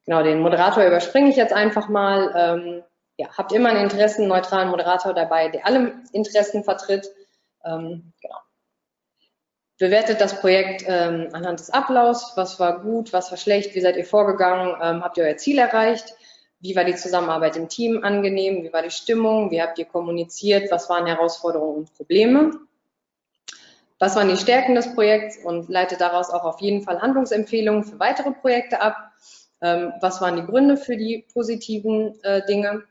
[0.10, 2.34] Genau, den Moderator überspringe ich jetzt einfach mal.
[2.36, 2.84] Ähm,
[3.18, 7.07] ja, habt immer einen interessenneutralen Moderator dabei, der alle Interessen vertritt.
[7.64, 8.38] Ähm, genau.
[9.78, 12.32] Bewertet das Projekt ähm, anhand des Ablaufs.
[12.36, 15.60] Was war gut, was war schlecht, wie seid ihr vorgegangen, ähm, habt ihr euer Ziel
[15.60, 16.16] erreicht?
[16.60, 18.64] Wie war die Zusammenarbeit im Team angenehm?
[18.64, 19.51] Wie war die Stimmung?
[19.51, 20.72] Wie habt ihr kommuniziert?
[20.72, 22.53] Was waren Herausforderungen und Probleme?
[23.99, 27.99] Was waren die Stärken des Projekts und leitet daraus auch auf jeden Fall Handlungsempfehlungen für
[27.99, 28.95] weitere Projekte ab?
[29.62, 32.84] Ähm, was waren die Gründe für die positiven äh, Dinge?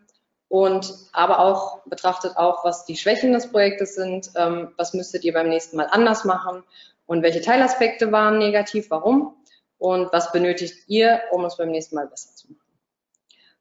[0.48, 5.34] Und aber auch betrachtet auch, was die Schwächen des Projektes sind, ähm, was müsstet ihr
[5.34, 6.64] beim nächsten Mal anders machen
[7.06, 9.34] und welche Teilaspekte waren negativ, warum
[9.76, 12.68] und was benötigt ihr, um es beim nächsten Mal besser zu machen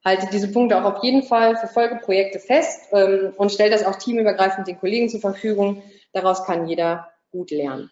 [0.08, 3.98] haltet diese Punkte auch auf jeden Fall für Folgeprojekte fest ähm, und stellt das auch
[3.98, 5.84] teamübergreifend den Kollegen zur Verfügung.
[6.14, 7.92] Daraus kann jeder gut lernen.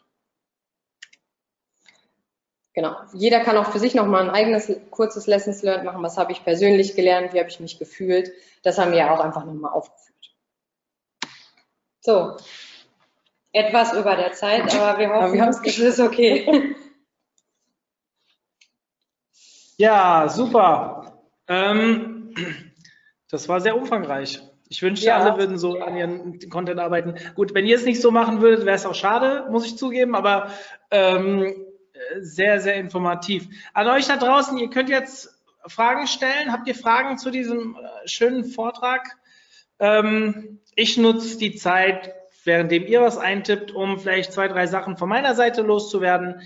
[2.76, 2.98] Genau.
[3.14, 6.04] Jeder kann auch für sich nochmal ein eigenes kurzes Lessons Learned machen.
[6.04, 7.34] Was habe ich persönlich gelernt?
[7.34, 8.34] Wie habe ich mich gefühlt?
[8.64, 10.36] Das haben wir ja auch einfach nochmal aufgeführt.
[12.02, 12.36] So.
[13.54, 16.76] Etwas über der Zeit, aber wir hoffen, aber wir es ist okay.
[19.78, 21.22] Ja, super.
[21.50, 22.34] Ähm,
[23.30, 24.42] das war sehr umfangreich.
[24.70, 25.18] Ich wünschte, ja.
[25.18, 27.16] alle würden so an ihren Content arbeiten.
[27.36, 30.16] Gut, wenn ihr es nicht so machen würdet, wäre es auch schade, muss ich zugeben,
[30.16, 30.50] aber
[30.92, 31.65] ähm,
[32.20, 33.48] sehr, sehr informativ.
[33.74, 35.36] An euch da draußen, ihr könnt jetzt
[35.68, 36.52] Fragen stellen.
[36.52, 39.18] Habt ihr Fragen zu diesem äh, schönen Vortrag?
[39.80, 45.10] Ähm, ich nutze die Zeit, währenddem ihr was eintippt, um vielleicht zwei, drei Sachen von
[45.10, 46.42] meiner Seite loszuwerden.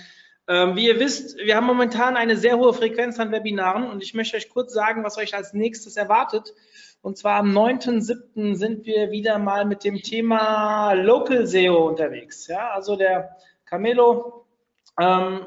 [0.47, 4.14] Ähm, wie ihr wisst, wir haben momentan eine sehr hohe Frequenz an Webinaren und ich
[4.14, 6.54] möchte euch kurz sagen, was euch als nächstes erwartet.
[7.02, 8.56] Und zwar am 9.7.
[8.56, 12.47] sind wir wieder mal mit dem Thema Local SEO unterwegs.
[12.47, 14.47] Ja, also der Camelo
[15.00, 15.39] ähm,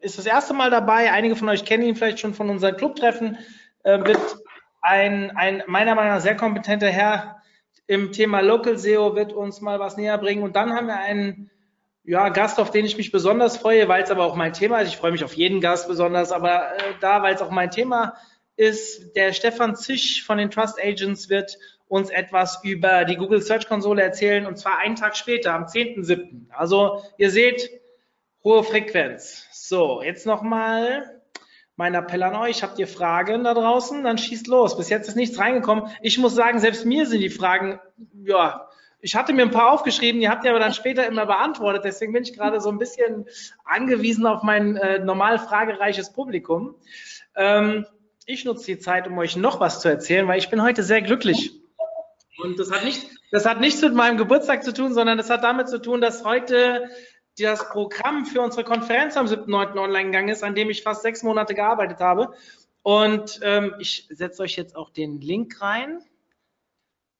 [0.00, 1.12] ist das erste Mal dabei.
[1.12, 3.38] Einige von euch kennen ihn vielleicht schon von unseren Clubtreffen.
[3.82, 4.38] Äh, wird
[4.80, 7.42] ein, ein meiner Meinung nach sehr kompetenter Herr
[7.86, 10.42] im Thema Local SEO wird uns mal was näher bringen.
[10.42, 11.50] Und dann haben wir einen
[12.04, 14.88] ja, Gast, auf den ich mich besonders freue, weil es aber auch mein Thema ist.
[14.88, 18.14] Ich freue mich auf jeden Gast besonders, aber äh, da, weil es auch mein Thema
[18.56, 23.68] ist, der Stefan Zisch von den Trust Agents wird uns etwas über die Google Search
[23.68, 26.50] Konsole erzählen und zwar einen Tag später, am 10.7.
[26.50, 27.81] Also ihr seht,
[28.44, 29.46] hohe Frequenz.
[29.52, 31.20] So, jetzt nochmal
[31.76, 32.62] mein Appell an euch.
[32.62, 34.02] Habt ihr Fragen da draußen?
[34.04, 34.76] Dann schießt los.
[34.76, 35.88] Bis jetzt ist nichts reingekommen.
[36.02, 37.80] Ich muss sagen, selbst mir sind die Fragen,
[38.24, 38.68] ja,
[39.00, 41.84] ich hatte mir ein paar aufgeschrieben, die habt ihr aber dann später immer beantwortet.
[41.84, 43.26] Deswegen bin ich gerade so ein bisschen
[43.64, 46.76] angewiesen auf mein äh, normal fragereiches Publikum.
[47.34, 47.84] Ähm,
[48.26, 51.02] ich nutze die Zeit, um euch noch was zu erzählen, weil ich bin heute sehr
[51.02, 51.52] glücklich.
[52.40, 55.42] Und das hat nicht, das hat nichts mit meinem Geburtstag zu tun, sondern das hat
[55.42, 56.88] damit zu tun, dass heute
[57.38, 59.78] das Programm für unsere Konferenz am 7.9.
[59.78, 62.34] online gegangen ist, an dem ich fast sechs Monate gearbeitet habe.
[62.82, 66.02] Und ähm, ich setze euch jetzt auch den Link rein.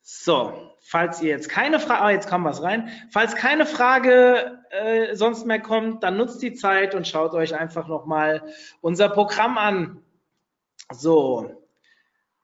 [0.04, 2.90] So, falls ihr jetzt keine Frage, ah, jetzt kam was rein.
[3.10, 7.86] Falls keine Frage äh, sonst mehr kommt, dann nutzt die Zeit und schaut euch einfach
[7.86, 8.42] nochmal
[8.80, 10.02] unser Programm an.
[10.90, 11.62] So.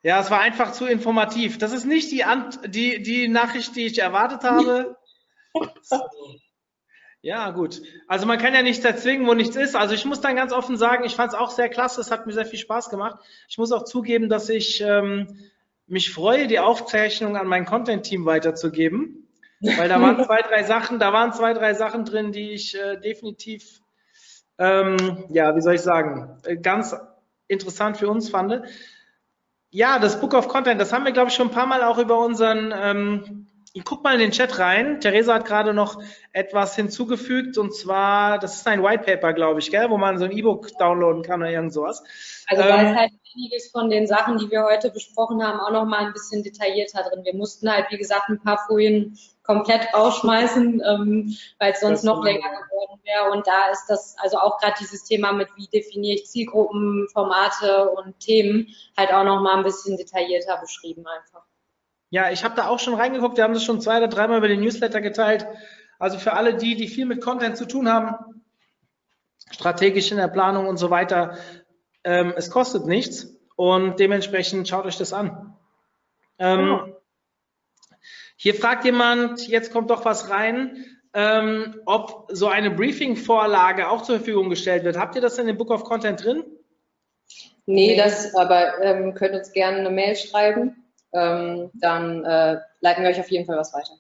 [0.03, 1.59] Ja, es war einfach zu informativ.
[1.59, 4.97] Das ist nicht die, Ant die, die Nachricht, die ich erwartet habe.
[5.83, 5.99] So.
[7.21, 7.83] Ja, gut.
[8.07, 9.75] Also man kann ja nichts erzwingen, wo nichts ist.
[9.75, 12.01] Also ich muss dann ganz offen sagen, ich fand es auch sehr klasse.
[12.01, 13.19] Es hat mir sehr viel Spaß gemacht.
[13.49, 15.51] Ich muss auch zugeben, dass ich ähm,
[15.89, 19.27] mich freue, die Aufzeichnung an mein Content-Team weiterzugeben,
[19.61, 23.01] weil da waren zwei, drei Sachen, da waren zwei, drei Sachen drin, die ich äh,
[23.01, 23.81] definitiv,
[24.59, 26.95] ähm, ja, wie soll ich sagen, äh, ganz
[27.49, 28.62] interessant für uns fand.
[29.71, 31.99] Ja, das Book of Content, das haben wir, glaube ich, schon ein paar Mal auch
[31.99, 35.01] über unseren, ähm, ich guck mal in den Chat rein.
[35.01, 36.03] Theresa hat gerade noch
[36.33, 40.25] etwas hinzugefügt und zwar, das ist ein White Paper, glaube ich, gell, wo man so
[40.25, 42.03] ein E-Book downloaden kann oder irgend sowas.
[42.47, 45.71] Also da ähm, ist halt einiges von den Sachen, die wir heute besprochen haben, auch
[45.71, 47.25] noch mal ein bisschen detaillierter drin.
[47.25, 52.23] Wir mussten halt, wie gesagt, ein paar Folien komplett rausschmeißen, ähm, weil es sonst noch
[52.23, 53.31] länger geworden wäre.
[53.31, 57.91] Und da ist das, also auch gerade dieses Thema mit, wie definiere ich Zielgruppen, Formate
[57.91, 61.47] und Themen, halt auch noch mal ein bisschen detaillierter beschrieben einfach.
[62.11, 63.36] Ja, ich habe da auch schon reingeguckt.
[63.36, 65.46] Wir haben das schon zwei oder dreimal über den Newsletter geteilt.
[65.98, 68.14] Also für alle die, die viel mit Content zu tun haben,
[69.50, 71.36] strategisch in der Planung und so weiter,
[72.04, 75.56] ähm, es kostet nichts und dementsprechend schaut euch das an.
[76.38, 76.94] Ähm, oh.
[78.36, 84.16] Hier fragt jemand, jetzt kommt doch was rein, ähm, ob so eine Briefing-Vorlage auch zur
[84.16, 84.96] Verfügung gestellt wird.
[84.96, 86.44] Habt ihr das in dem Book of Content drin?
[87.66, 90.88] Nee, das, aber ähm, könnt uns gerne eine Mail schreiben.
[91.12, 93.92] Ähm, dann äh, leiten wir euch auf jeden Fall was weiter.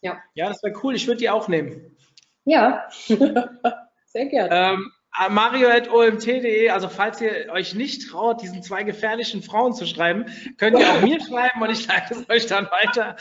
[0.00, 0.94] Ja, ja das wäre cool.
[0.94, 1.96] Ich würde die auch nehmen.
[2.44, 2.88] Ja,
[4.06, 4.48] sehr gerne.
[4.50, 4.92] Ähm,
[5.28, 10.26] mario.omt.de, also falls ihr euch nicht traut, diesen zwei gefährlichen Frauen zu schreiben,
[10.56, 13.16] könnt ihr auch mir schreiben und ich leite es euch dann weiter.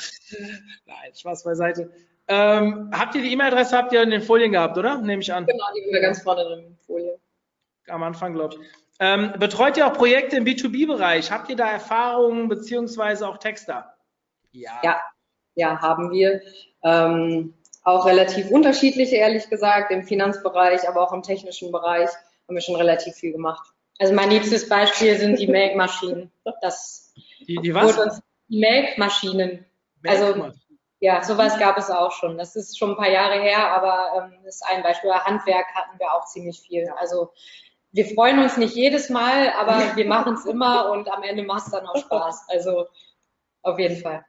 [0.85, 1.91] Nein, Spaß beiseite.
[2.29, 5.01] Ähm, habt ihr die E-Mail-Adresse, habt ihr in den Folien gehabt, oder?
[5.01, 5.45] Nehme ich an.
[5.45, 7.19] Genau, die haben wir ganz vorne in der Folie.
[7.87, 8.86] Am Anfang, glaube ich.
[8.99, 11.31] Ähm, betreut ihr auch Projekte im B2B-Bereich?
[11.31, 13.95] Habt ihr da Erfahrungen beziehungsweise auch Texter?
[14.51, 14.79] Ja.
[14.83, 15.01] Ja,
[15.55, 16.41] ja haben wir.
[16.83, 22.09] Ähm, auch relativ unterschiedliche, ehrlich gesagt, im Finanzbereich, aber auch im technischen Bereich
[22.47, 23.71] haben wir schon relativ viel gemacht.
[23.99, 26.31] Also mein liebstes Beispiel sind die Melkmaschinen.
[26.61, 27.13] Das
[27.47, 27.97] die, die was?
[27.97, 29.65] Uns, die Melkmaschinen.
[30.05, 30.51] Also
[30.99, 32.37] ja, sowas gab es auch schon.
[32.37, 35.11] Das ist schon ein paar Jahre her, aber ähm, das ist ein Beispiel.
[35.11, 36.89] Handwerk hatten wir auch ziemlich viel.
[36.97, 37.31] Also
[37.91, 41.67] wir freuen uns nicht jedes Mal, aber wir machen es immer und am Ende macht
[41.67, 42.47] es dann auch Spaß.
[42.49, 42.87] Also
[43.61, 44.25] auf jeden Fall.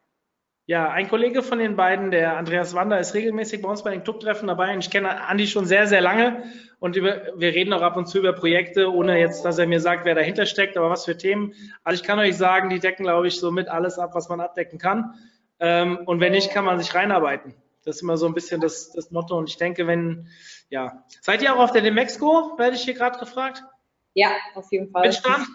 [0.67, 4.05] Ja, ein Kollege von den beiden, der Andreas Wander, ist regelmäßig bei uns bei den
[4.05, 4.77] Clubtreffen dabei.
[4.77, 6.43] Ich kenne Andi schon sehr, sehr lange.
[6.79, 9.81] Und über, wir reden auch ab und zu über Projekte, ohne jetzt, dass er mir
[9.81, 11.55] sagt, wer dahinter steckt, aber was für Themen.
[11.85, 14.41] Also ich kann euch sagen, die decken, glaube ich, so mit alles ab, was man
[14.41, 15.15] abdecken kann.
[15.59, 17.55] Ähm, und wenn nicht, kann man sich reinarbeiten.
[17.89, 19.39] Das ist immer so ein bisschen das, das Motto.
[19.39, 20.29] Und ich denke, wenn,
[20.69, 21.05] ja.
[21.23, 22.59] Seid ihr auch auf der Demexco?
[22.59, 23.65] Werde ich hier gerade gefragt?
[24.13, 25.07] Ja, auf jeden Fall.
[25.07, 25.47] Mit Stand?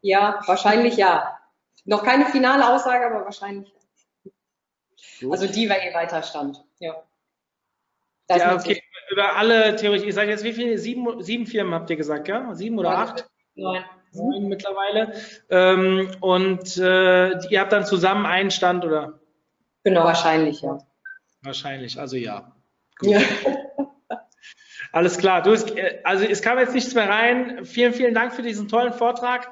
[0.00, 1.38] Ja, wahrscheinlich ja.
[1.84, 3.70] Noch keine finale Aussage, aber wahrscheinlich.
[5.20, 5.32] Gut.
[5.32, 6.64] Also die war ihr weiter Stand.
[6.78, 7.02] Ja.
[8.26, 8.82] Das ja, okay.
[9.10, 10.04] Über alle Theorien.
[10.04, 10.78] Ihr seid jetzt wie viele?
[10.78, 12.54] Sieben, sieben Firmen habt ihr gesagt, ja?
[12.54, 13.28] Sieben oder acht?
[13.54, 13.84] Neun.
[14.12, 15.12] Neun mittlerweile.
[15.50, 19.20] Ähm, und äh, ihr habt dann zusammen einen Stand, oder?
[19.84, 20.78] Genau, wahrscheinlich, ja.
[21.42, 22.54] Wahrscheinlich, also ja.
[22.98, 23.10] Gut.
[23.10, 23.20] ja.
[24.92, 25.42] Alles klar.
[25.42, 25.50] Du,
[26.04, 27.64] also es kam jetzt nichts mehr rein.
[27.64, 29.48] Vielen, vielen Dank für diesen tollen Vortrag.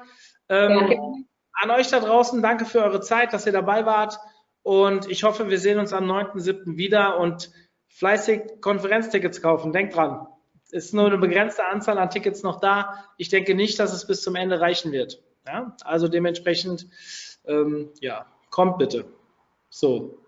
[0.49, 1.25] Ähm.
[1.61, 4.17] An euch da draußen, danke für eure Zeit, dass ihr dabei wart.
[4.63, 6.77] Und ich hoffe, wir sehen uns am 9.7.
[6.77, 7.51] wieder und
[7.89, 9.73] fleißig Konferenztickets kaufen.
[9.73, 10.27] Denkt dran.
[10.71, 13.03] Es ist nur eine begrenzte Anzahl an Tickets noch da.
[13.17, 15.21] Ich denke nicht, dass es bis zum Ende reichen wird.
[15.45, 15.75] Ja?
[15.83, 16.87] Also dementsprechend,
[17.45, 19.05] ähm, ja, kommt bitte.
[19.69, 20.18] So.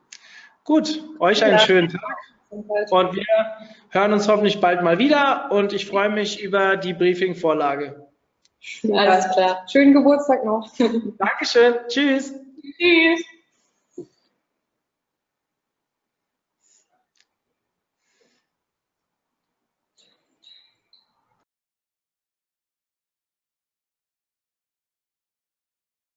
[0.63, 1.59] Gut, euch einen ja.
[1.59, 2.01] schönen Tag.
[2.49, 3.25] Und wir
[3.89, 8.07] hören uns hoffentlich bald mal wieder und ich freue mich über die Briefing-Vorlage.
[8.93, 9.65] Alles klar.
[9.71, 10.69] Schönen Geburtstag noch.
[11.17, 11.75] Dankeschön.
[11.87, 12.33] Tschüss.
[12.77, 13.23] Tschüss.